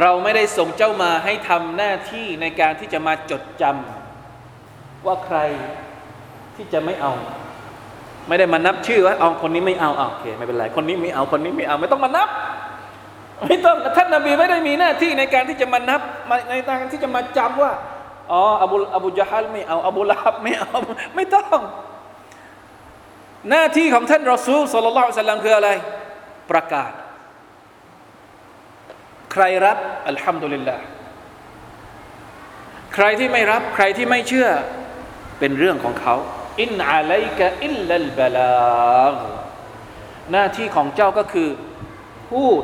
[0.02, 5.38] เราไม่ได้ส่งเจ้ามาให้ทำหน้าที่ในการที่จะมาจดจำว่าใคร
[6.56, 7.14] ที่จะไม่เอา
[8.28, 12.30] ไม่ได้มานับชื่อว่าเอาคนนี้ไม่เอาเอาโอเคไม่เป็นไรคนนี้ไม่เอาคนนี้ไม่เอา ไม่ต้องมานับ
[13.44, 16.02] ไม่ต้องท่านนบีไม่ได้มีหน้าที่ในการที่จะมานับ
[16.50, 17.72] ในการที่จะมาจำว่า
[18.32, 20.78] อ๋ออบูอบูจฮัลไม่เอาอบูลาบไม่เอา
[21.16, 21.60] ไม่ต้อง
[23.50, 25.70] หน้าที่ของท่านรอซูลสุลต่านสัลลัมคืออะไร
[26.52, 26.92] ประกาศ
[29.32, 29.78] ใครรับ
[30.08, 30.84] อัลฮัมดุลิลลาห์
[32.94, 34.50] ใครที่ไม่รับใครที่ไม่เชื่อ
[35.40, 36.16] เป็นเรื่องของเขา
[36.62, 39.14] อินอาลัยกะอิลลัลบลา
[40.32, 41.50] หน้าที่ของเจ้าก็คือ
[42.32, 42.64] พูด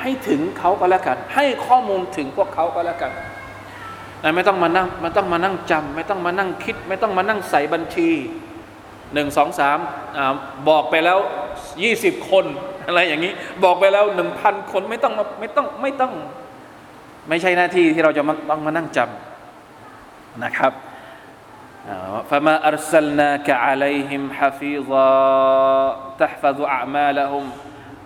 [0.00, 3.12] ให้ถึงเขาก็แล้วกัน ให้ข้อมูลถึงพวกเขาก็แล้วกัน
[4.34, 8.10] ไม่ต้องมานั่งไม่ต้องมานั่งจำไม่ต้องมานั่งคิด ไม่ต้องมานั่งใส่บัญชี
[9.14, 9.78] หนึ่งสองสาม
[10.68, 11.18] บอกไปแล้ว
[11.82, 12.44] ยี่สิบคน
[12.86, 13.32] อะไรอย่างนี้
[13.64, 16.12] บอกไปแล้วหนึ่งพันคนไม่ต้องไม่ต้องไม่ต้อง
[17.28, 20.72] ไม่ใช่หน้าที่ที่เราจะมาต้องมานั่งจำนะครับ
[22.30, 25.88] ฟะมาอัลสลนากะอัลัยฮิมฮะฟีซา
[26.22, 27.44] ตัฟซุอามาละฮุม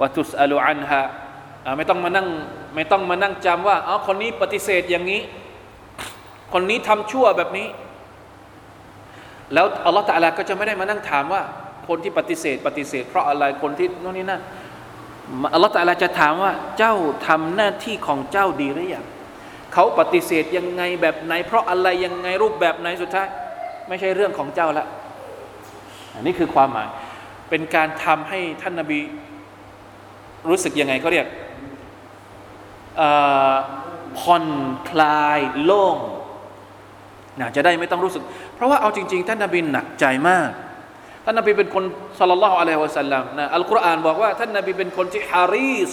[0.00, 1.02] วะตุสอลุอันฮะ
[1.76, 2.28] ไม่ต้องมานั่ง
[2.74, 5.20] ไม่ต้องมานั่งจำว่าอ๋อคนนี้ปฏิเสธอย่างนี้
[6.52, 7.66] คนนี้ทำชั่วแบบนี้
[9.52, 11.42] แล้วอัลลอฮฺตะลาก็จะไม่ได้มานั่งถามว่า
[11.88, 14.42] คนที่ปฏิเสธ ปฏิเสธ เพราะอะไรคนที่โน่นนี่นั่น
[15.54, 16.94] อัลลอฮฺตะลาจะถามว่าเจ้า
[17.26, 19.04] ทำหน้าที่ของเจ้าดีหรือยัง
[19.72, 23.28] เขาปฏิเสธยังไงแบบไหน เพราะอะไรยังไงรูปแบบไหนสุดท้าย
[23.88, 24.86] ไม่ใช่เรื่องของเจ้าละ
[26.14, 26.88] อันนี้คือความหมาย
[27.50, 29.00] เป็นการทำให้ท่านนาบี
[30.48, 31.26] รู้สึกยังไงเขาเรียก
[34.18, 34.46] ผ่อน
[34.90, 35.96] คลายโล่ง
[37.40, 38.22] นะจะได้ไม่ต้องรู้สึก
[38.54, 40.50] เพราะว่าเอาจริง ๆ ท่านนาบีหนักใจมาก
[41.24, 41.84] ท่านนาบีเป็นคน
[42.18, 45.92] สัลลัลลอฮุอะลัยฮิวะสัลลัมนะอัลกุรอานบอกว่าท่านนาบีเป็นคนที่ฮารีส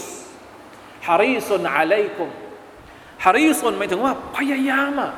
[1.08, 2.30] ฮารีสุนอะลัยกุม
[3.26, 5.12] ฮารีสุนหมายถึงว่าพยายามอะ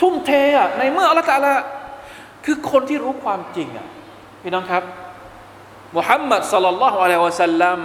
[0.00, 1.54] ทุ่มเทอะในเมื่ออัลลอฮฺตาลา
[2.44, 3.86] คือคนที่รู้ความจริงอะ
[4.42, 4.82] พี่น้องครับ
[5.96, 7.80] มุฮัมมัดสัลลัลลอฮุอะลัยฮิวะสัลลัม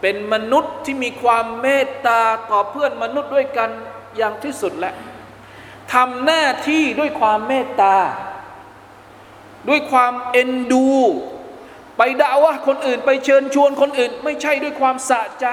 [0.00, 3.70] เป็นมนุษย์ที่มีความเมตตาต่อเพื่อนมนุษย์ด้วยกัน
[4.16, 4.92] อย่างที่สุดและ
[5.94, 7.96] ทำหน้าที่ด้วยความเมตตา
[9.68, 10.88] ด้วยความเอ็นดู
[11.96, 15.46] ไปด่าว่าคนอื่นไปเชิญชวนคนอื่น ไม่ใช่ด้วยความสะใจ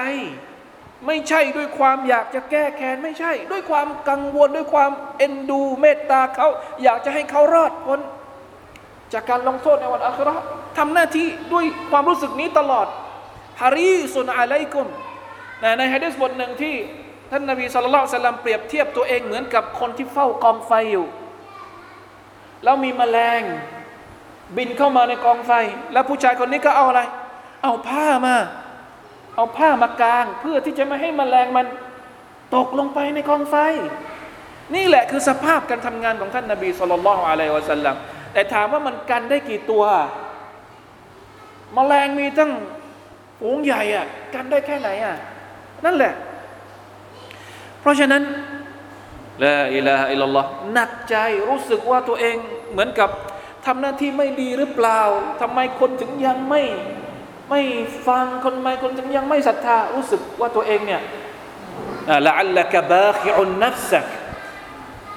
[1.06, 6.48] ไม่ใช่ด้วยความอยากจะแก้แค้นไม่ใช่ ด้วยความกังวลด้วยความเอ็นดู เมตตาเขา
[6.82, 8.00] อยากจะให้เขารอดพ้น
[9.12, 10.34] จากการลงโทษในวันอัครา
[10.78, 12.86] ทำหน้าที่ด้วยความรู้สึกนี้ตลอด
[13.60, 14.86] ฮารีสุนอะไลกุม
[15.78, 16.74] ในฮะดีษบทหนึ่งที่
[17.30, 21.06] ท่านนบีสุลต่านเปรียบเทียบตัวเองเหมือนกับคนที่เฝ้ากองไฟอยู่
[22.64, 23.40] แล้วมีแมลง
[24.56, 25.52] บินเข้ามาในกองไฟ
[25.92, 27.00] แล้วผู้ชายคนนี้ก็เอาอะไร
[27.62, 28.36] เอาผ้ามา
[29.36, 31.66] เอาผ้ามากาง เพื่อที่จะไม่ให้แมลงมัน
[32.54, 33.56] ตกลงไปในกองไฟ
[34.74, 37.96] นี่แหละคือสภาพการทำงานของท่านนาบีสุลต่านอะลัยวะสัลลัม
[38.32, 39.84] แต่ถามว่ามันกันได้กี่ตัว
[41.74, 42.52] แมลงมีตั้ง
[43.40, 45.16] ฝูงใหญ่อะกันได้แค่ไหนอะ
[45.84, 46.14] นั่นแหละ
[47.84, 48.22] เพราะฉะนั้น
[49.44, 51.16] ละอิลาฮะอิลลัลลอฮ์หนักใจ
[51.48, 52.36] รู้สึกว่าตัวเอง
[52.72, 53.10] เหมือนกับ
[53.66, 55.00] ทำหน้าที่ไม่ดีหรือเปล่า
[55.40, 56.62] ทำไมคนถึงยังไม่
[57.50, 57.62] ไม่
[58.08, 61.00] ฟังคนไม่คนถึงยังไม่ศรัทธารู้สึกว่าตัวเองเนี่ย
[62.26, 64.06] ละอัลละกะบาคิอุนนัฟซัก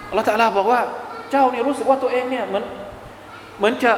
[0.09, 0.82] อัลลอฮฺตะลาบอกว่า
[1.32, 2.63] เจ้าเนี่ยรู้สึกว่าตัวเองเนี่ยเหมือน
[3.57, 3.91] เหมือนจะ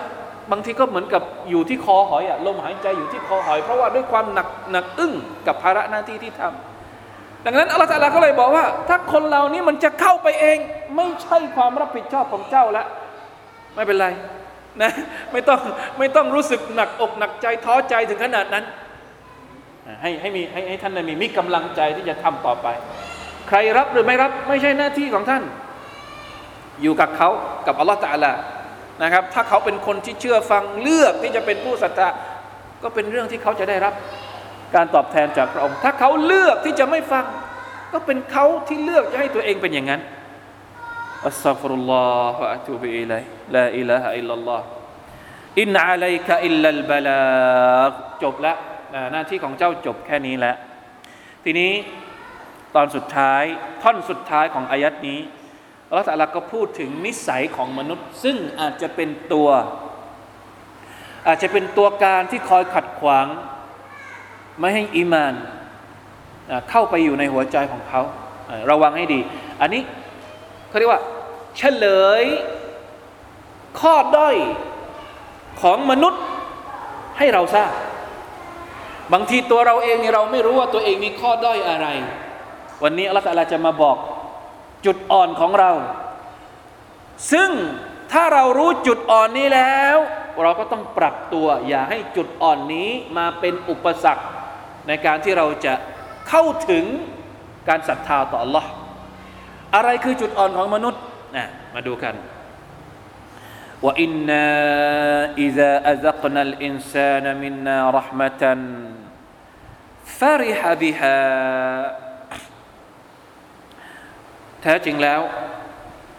[0.52, 5.14] บางทีก็เหมือนกับอยู่ที่คอหอยอะลมหายใจอยู่ที่คอหอย เพราะว่าด้วยความหนักหนักอึ้ง
[5.48, 6.69] กับภาระหน้าที่ที่ทำ
[7.46, 10.58] ดังนั้นอัลลอฮฺตะลาก็เลยบอกว่า ถ้าคนเหล่านี้มันจะเข้าไปเอง
[10.96, 12.88] ไม่ใช่ความรับผิดชอบของเจ้าล้ว
[13.76, 14.08] ไม่เป็นไร
[14.82, 14.92] นะ
[15.32, 15.60] ไม่ต้อง
[15.98, 18.64] ไม่ต้องรู้สึกหนักอกหนักใจท้อใจถึงขนาดนั้น
[20.02, 22.68] ให้ให้มีให้ให้ท่านมีมีกำลังใจที่จะทำต่อไป
[23.48, 25.44] ใครรับหรือไม่รับไม่ใช่หน้าที่ของท่าน
[26.82, 27.30] อยู่กับเขา
[27.68, 28.32] กับอัลลอฮฺตะลา
[29.04, 32.08] นะครับ ถ้าเขาเป็นคนที่เชื่อฟังเลือกที่จะเป็นผู้ศรัทธา
[32.84, 33.94] ก็เป็นเรื่องที่เขาจะได้รับ
[34.76, 37.26] การตอบแทนจากพระองค์ ถ้าเขาเลือกที่จะไม่ฟัง
[37.94, 40.02] ก็เป็นเขาที่เลือกจะให้ตัวเองเป็นอย่างนั้น
[41.28, 47.20] أستغفر الله أتوب إليه لا إله إلا الله إن عليك إلا البلاغ
[48.24, 48.58] จบแล้ว
[49.12, 50.56] หน้าที่ของเจ้าจบแค่นี้แล้ว
[51.44, 51.72] ทีนี้
[52.76, 53.44] ตอนสุดท้าย
[53.84, 55.20] ท่อนสุดท้ายของอายัดนี้
[55.88, 59.50] อัลลอฮฺลาก็พูดถึงนิสัยของมนุษย์ ซึ่งอาจจะเป็นตัว
[61.28, 63.28] อาจจะเป็นตัวการที่คอยขัดขวาง
[64.60, 65.34] ไม่ให้อีมาน
[66.70, 68.02] เข้าไปอยู่ในหัวใจของเขา
[68.70, 69.20] ระวังให้ดี
[69.62, 69.82] อันนี้
[70.70, 71.02] เขาเรียกว่า
[71.58, 71.88] เฉล
[72.22, 72.24] ย
[73.80, 74.36] ข้อด้อย
[75.62, 76.22] ของมนุษย์
[77.18, 77.72] ให้เราทราบ
[79.14, 81.88] บางทีตัวเราเองเนี่ยเราไม่รู้ว่าตัวเองมีข้อด้อยอะไร
[82.84, 83.98] วันนี้อัลลอฮฺจะมาบอก
[84.86, 85.72] จุดอ่อนของเรา
[87.32, 87.50] ซึ่ง
[88.12, 89.98] ถ้าเรารู้จุดอ่อนนี้แล้ว
[90.44, 94.26] เราก็ต้องปรับตัว อย่าให้จุดอ่อนนี้มาเป็นอุปสรรค
[94.90, 95.74] ในการที่เราจะ
[96.30, 96.86] เข้าถึง
[97.70, 98.66] การศรัทธาต่อ Allah
[99.76, 101.02] อะไรคือจุดอ่อนของมนุษย์
[101.36, 102.16] นะมาดูกัน
[103.86, 104.46] ว่าอินนา
[105.42, 108.62] อิซาอัซกนัลอินซานมินนารหมะตัน
[110.20, 111.20] ฟาริฮบิฮา
[114.62, 115.22] แท้จริงแล้ว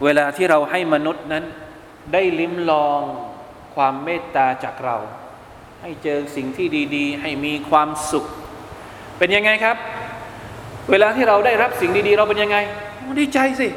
[0.03, 1.45] เวลาที่เราให้มนุษย์นั้น
[2.13, 3.01] ได้ลิ้มลอง
[3.75, 4.97] ความเมตตาจากเรา
[5.81, 8.25] ให้เจอสิ่งที่ดี ๆ ให้มีความสุข
[9.21, 9.77] เป็นยังไงครับ
[10.91, 12.57] เวลาที่เราได้รับสิ่งดี ๆ เราเป็นยังไง
[13.19, 13.69] ดีใจสิ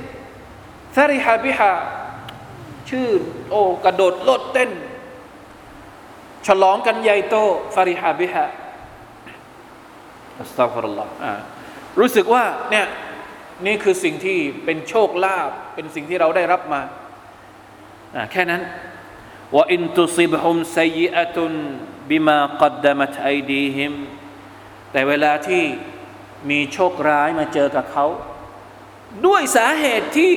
[0.96, 1.72] ฟาริฮาบิฮา
[2.90, 3.08] ชื่อ
[3.50, 4.70] โอ้กระโดดโลดเต้น
[6.46, 7.34] ฉลองกันใหญ่โต
[7.74, 8.44] ฟาริฮาบิฮา
[10.40, 11.10] อัสตัฟรุลลอฮ์
[12.00, 12.86] รู้สึกว่าเนี่ย
[13.66, 16.80] นี่คือสิ่งที่เป็นโชคลาภเป็นสิ่งที่เราได้รับมา
[18.32, 18.62] แค่นั้น
[19.54, 21.52] ว่าอินตุซิบฮุมไซยอะตุน
[22.10, 23.94] บิมากัดดมัตไอดีฮิม
[24.94, 25.62] แต่เวลาที่
[26.50, 28.06] มีโชคร้ายมาเจอกับเขา
[29.26, 30.30] ด้วยสาเหตุที่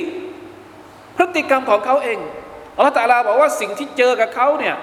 [1.16, 2.18] พฤติกรรมของเขาเอง
[2.76, 4.74] อัลลอฮฺตาลาบอกว่าสิ่งที่เจอกับเขาเนี่ย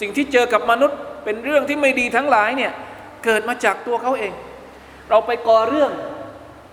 [0.00, 2.72] สิ่งที่เจอกับมนุษย์เป็นเรื่องที่ไม่ดีทั้งหลายเนี่ย
[3.24, 4.32] เกิดมาจากตัวเขาเอง
[5.10, 5.92] เราไปก่อเรื่อง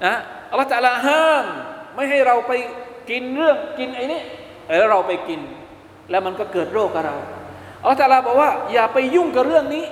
[0.06, 0.16] นะ
[0.50, 1.46] อัลลอฮฺตาลาห้าม
[1.96, 2.52] ไม่ให้เราไป
[3.10, 4.22] กินเรื่องกินไอ้นี่
[4.68, 5.40] แล้วเราไปกิน
[6.10, 7.16] แล้วมันก็เกิดโรคกับเรา
[7.82, 9.86] อัลลอฮฺตาลาบอกว่าอย่าไปยุ่งกับเรื่องนี้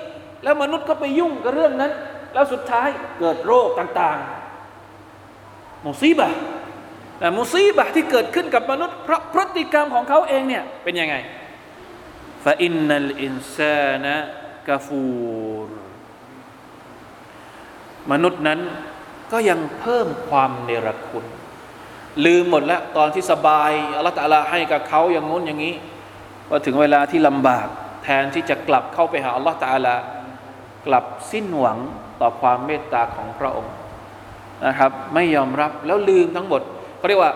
[0.43, 1.91] แล้วมนุษย์ก็ไปยุ่งกับเรื่องนั้น
[2.33, 2.87] แล้วสุดท้าย
[3.19, 6.29] เกิดโรคต่างๆ มุซีบะ
[7.19, 11.15] แต่มุซีบะที่เกิดขึ้นกับมนุษย์เพราะพฤติกรรมของเขาเองเนี่ยเป็นยังไง
[12.43, 14.15] ฟาอินนัลอินซานะ
[14.67, 15.03] กาฟู
[15.67, 15.69] ร
[18.11, 18.59] มนุษย์นั้น
[19.31, 21.25] ก็ยังเพิ่มความเนรคุณ
[22.25, 25.75] ลืมหมดแล้วตอนที่สบายอัลลอฮฺตะลาให้กับเขาอย่างงู้นอย่างนี้
[26.47, 27.67] พอถึงเวลาที่ลำบาก
[28.03, 29.95] แทนที่จะกลับเข้าไปหาอัลลอฮฺตะลา
[30.87, 31.79] กลับสิ้นหวัง
[32.21, 33.73] ต่อความเมตตาของพระองค์
[34.67, 36.61] นะครับ ไม่ยอมรับแล้วลืมทั้งหมด
[36.97, 37.33] เขาเรียกว่า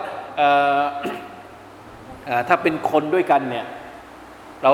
[2.48, 3.66] ถ้าเป็นคนด้วยกันเนี่ย
[4.62, 4.70] เรา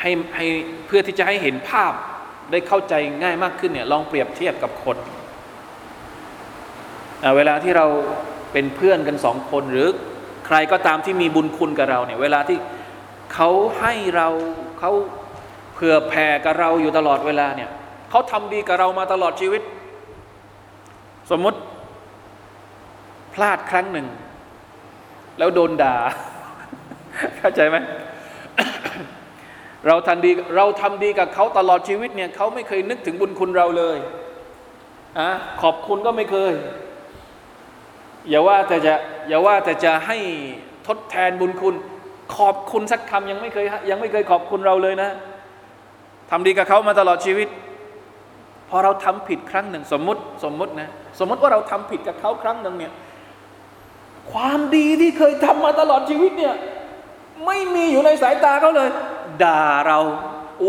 [0.00, 0.46] ให้ให้
[0.86, 1.92] เพื่อที่จะให้เห็นภาพ
[2.50, 4.96] ได้เข้าใจง่ายมากขึ้นเนี่ยลองเปรียบเทียบกับคน
[7.36, 7.86] เวลาที่เรา
[8.52, 9.88] เป็นเพื่อนกันสองคนหรือ
[10.46, 12.58] ใครก็ตามที่มีบุญคุณกับเราเนี่ยเวลาที่
[13.34, 14.28] เขาให้เรา
[14.78, 14.92] เขา
[15.72, 17.70] เผื่อแผ่กับเราอยู่ตลอดเวลาเนี่ย
[18.10, 19.62] เขาทำดีกับเรามาตลอดชีวิต
[21.30, 21.58] สมมติ
[23.34, 24.06] พลาดครั้งหนึ่ง
[25.38, 25.96] แล้วโดนด่า
[27.38, 27.76] เข้าใจไหม
[29.86, 33.98] เราทำดีเราทำดีกับเขาตลอดชีวิตเนี่ยเขาไม่เคยนึกถึงบุญคุณเราเลย
[35.18, 35.30] อะ
[35.62, 36.52] ขอบคุณก็ไม่เคย
[38.28, 38.94] อย่าว่าแต่จะ
[39.28, 40.18] อย่าว่าแต่จะให้
[40.86, 41.74] ทดแทนบุญคุณ
[42.36, 45.10] ขอบคุณสักคำยังไม่เคยยังไม่เคยขอบคุณเราเลยนะ
[46.30, 47.48] ทำดีกับเขามาตลอดชีวิต
[48.68, 52.92] พอเราทำผิดครั้งหนึ่งสมมติสมมตินะสมมติว่าเราทำผิดกับเขาครั้งหนึ่งเนี่ย
[54.32, 56.54] ความดีที่เคยทำมาตลอดชีวิตเนี่ย
[57.46, 58.88] ไม่มีอยู่ในสายตาเขาเลย
[59.42, 60.00] ด่าเรา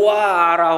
[0.05, 0.27] ว่า
[0.61, 0.73] เรา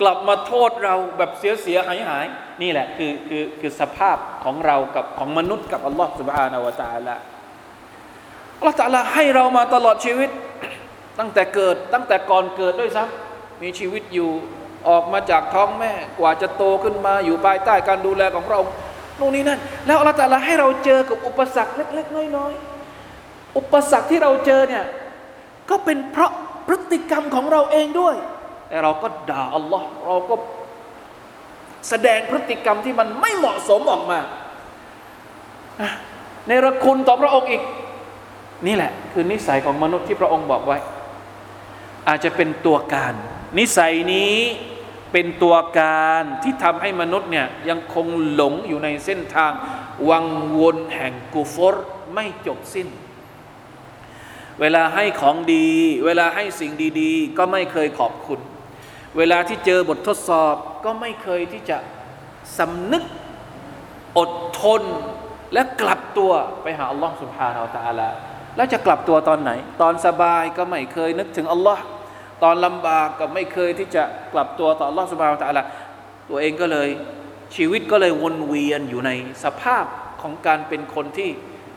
[0.00, 2.26] กลับมาโทษเราแบบเสียเสียหายหาย
[2.62, 7.16] นี่แหละคือคือคือสภาพของเรากับของมนุษย์กับอัลลอฮฺสุบฮานาวะตาละ
[8.56, 10.30] อัลลอฮฺตาลาให้เรามาตลอดชีวิต
[11.18, 14.30] ตั้งแต่เกิดตั้งแต่ก่อนเกิดด้วยซ้ำมีชีวิตอยู่
[14.88, 18.60] ออกมาจากท้องแม่กว่าจะโตขึ้นมาอยู่ภายใต้การดูแลของเรา
[19.16, 24.84] โน่นนี่นั่นแล้วอัลลอฮฺตาลาให้เราเจอกับอุปสรรคเล็ก ๆ น้อยๆอุปสรรคที่เราเจอเนี่ย
[25.70, 26.32] ก็เป็นเพราะ
[26.66, 28.16] พฤติกรรมของเราเองด้วย
[28.68, 30.34] แต่เราก็ด่าอัลลอฮ์เราก็
[31.88, 34.18] แสดงพฤติกรรมที่มันไม่เหมาะสมออกมา
[36.48, 37.62] ในระคุณต่อพระองค์อีก
[38.66, 40.78] นี่แหละ คือนิสัยของมนุษย์ที่พระองค์บอกไว้
[42.08, 43.14] อาจจะเป็นตัวการ
[43.58, 44.34] นิสัยนี้
[45.12, 49.52] เป็นตัวการที่ทำให้มนุษย์เนี่ยยังคงหลงอยู่ในเส้นทาง
[50.10, 50.26] วัง
[50.60, 51.74] วนแห่งกูฟร
[52.14, 52.88] ไม่จบสิ้น
[54.60, 55.68] เวลาให้ของดี
[56.04, 58.40] เวลาให้สิ่งดีๆ ก็ไม่เคยขอบคุณ
[59.18, 60.54] เวลาที่เจอบททดสอบ
[60.84, 61.78] ก็ไม่เคยที่จะ
[62.58, 63.02] สำนึก
[64.18, 64.30] อด
[64.62, 64.82] ทน
[65.52, 66.32] และกลับตัว
[66.62, 68.08] ไปหาอัลลอฮ์สุบฮานาอัลตะลา
[68.56, 69.50] แล้วจะกลับตัวตอนไหน
[69.80, 71.82] ตอนสบายก็ไม่เคยนึกถึงอัลลอฮ์
[72.43, 75.63] ตอนลำบากก็ไม่เคยที่จะกลับตัวต่ออัลลอฮ์สุบฮานาอัลตะลา
[76.29, 76.89] ตัวเองก็เลย
[77.55, 79.11] ชีวิตก็เลยวนเวียนอยู่ใน
[79.43, 79.85] สภาพ
[80.21, 81.29] ของการเป็นคนที่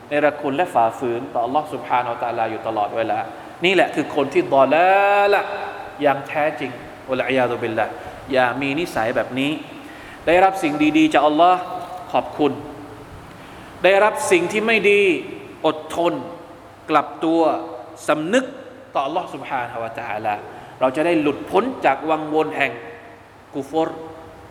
[0.09, 3.19] ในระคุณและฝ่าฝืนต่ออัลลอฮ์สุบฮานาอัลตะลาอยู่ตลอดเวลา
[3.65, 4.87] นี่แหละคือคนที่ดอลละ
[5.33, 5.41] ละ
[6.01, 6.71] อย่างแท้จริง
[7.07, 7.85] อัลลอฮฺยาตุบิลละ
[8.33, 9.51] อย่ามีนิสัยแบบนี้
[10.27, 11.61] ได้รับสิ่งดีๆจากอัลลอฮ์
[12.13, 12.51] ขอบคุณ
[13.83, 15.01] ได้รับสิ่งที่ไม่ดี
[15.65, 16.13] อดทน
[16.89, 17.41] กลับตัว
[18.07, 18.45] สำนึก
[18.93, 20.35] ต่อ Allah سبحانه และ تعالى
[20.80, 22.72] เราจะได้หลุดพ้นจากวังวนแห่ง
[23.54, 23.88] กุฟร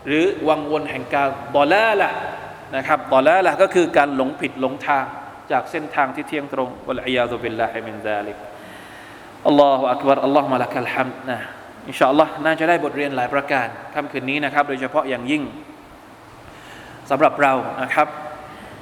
[0.07, 2.09] หรือวังวนแห่งการดอลาละ
[2.75, 5.05] นะครับดอลาละก็คือการหลงผิดหลงทาง
[5.51, 8.37] จากเส้นทางที่เที่ยงตรงوالعياذ بالله من ذلك
[9.47, 11.39] الله أكبر اللهم لك الحمد นะ
[11.89, 15.43] إن شاء الله น่าจะได้บทเรียนหลายประการค่ำคืนนี้นะครับ โดยเฉพาะอย่างยิ่ง
[17.09, 18.07] สำหรับเรานะครับ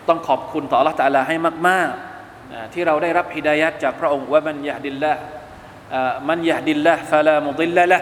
[0.07, 1.35] ต้องขอบคุณต่อ Allah ตาลาให้
[1.67, 5.13] มากๆที่เราได้รับฮิดายัดจากพระองค์ومن يهد الله
[6.28, 8.00] มันยะดิลละฟาลามุดิลละละ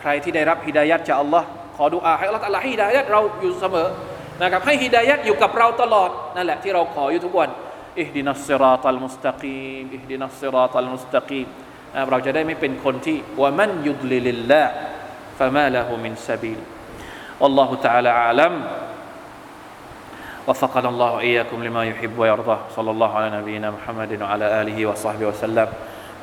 [0.00, 1.42] ใครที่ได้รับฮิดายัดจาก Allah
[1.76, 3.88] ขอดุอาให้ Allah ตาลาให้ฮิดายัดเราอยู่เสมอ
[4.42, 7.50] นะครับให้ฮิดายัดอยู่กับเราตลอดนั่นแหละที่เราขออยู่ทุกวัน
[8.00, 11.46] อิฮดินัสซิราตัลมุสตะกีมอิฮดินัสซิราตัลมุสตะกีม
[12.10, 14.64] เราจะได้ไม่เป็นคนที่ว่ามันยุดลิลลา
[15.38, 16.60] ฟะมาละหูมินซาบิล
[17.40, 18.54] والله تعالى أعلم
[20.48, 25.68] وفقنا الله وإياكم لما يحب ويرضى صلى الله على نبينا محمد وعلى آله وصحبه وسلم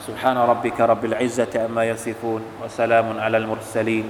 [0.08, 4.08] سبحان ربك رب العزة عما يصفون وسلام على المرسلين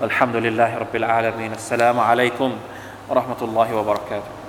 [0.00, 1.52] والحمد لله رب العالمين.
[1.52, 2.50] السلام عليكم
[3.08, 4.45] ورحمة الله وبركاته.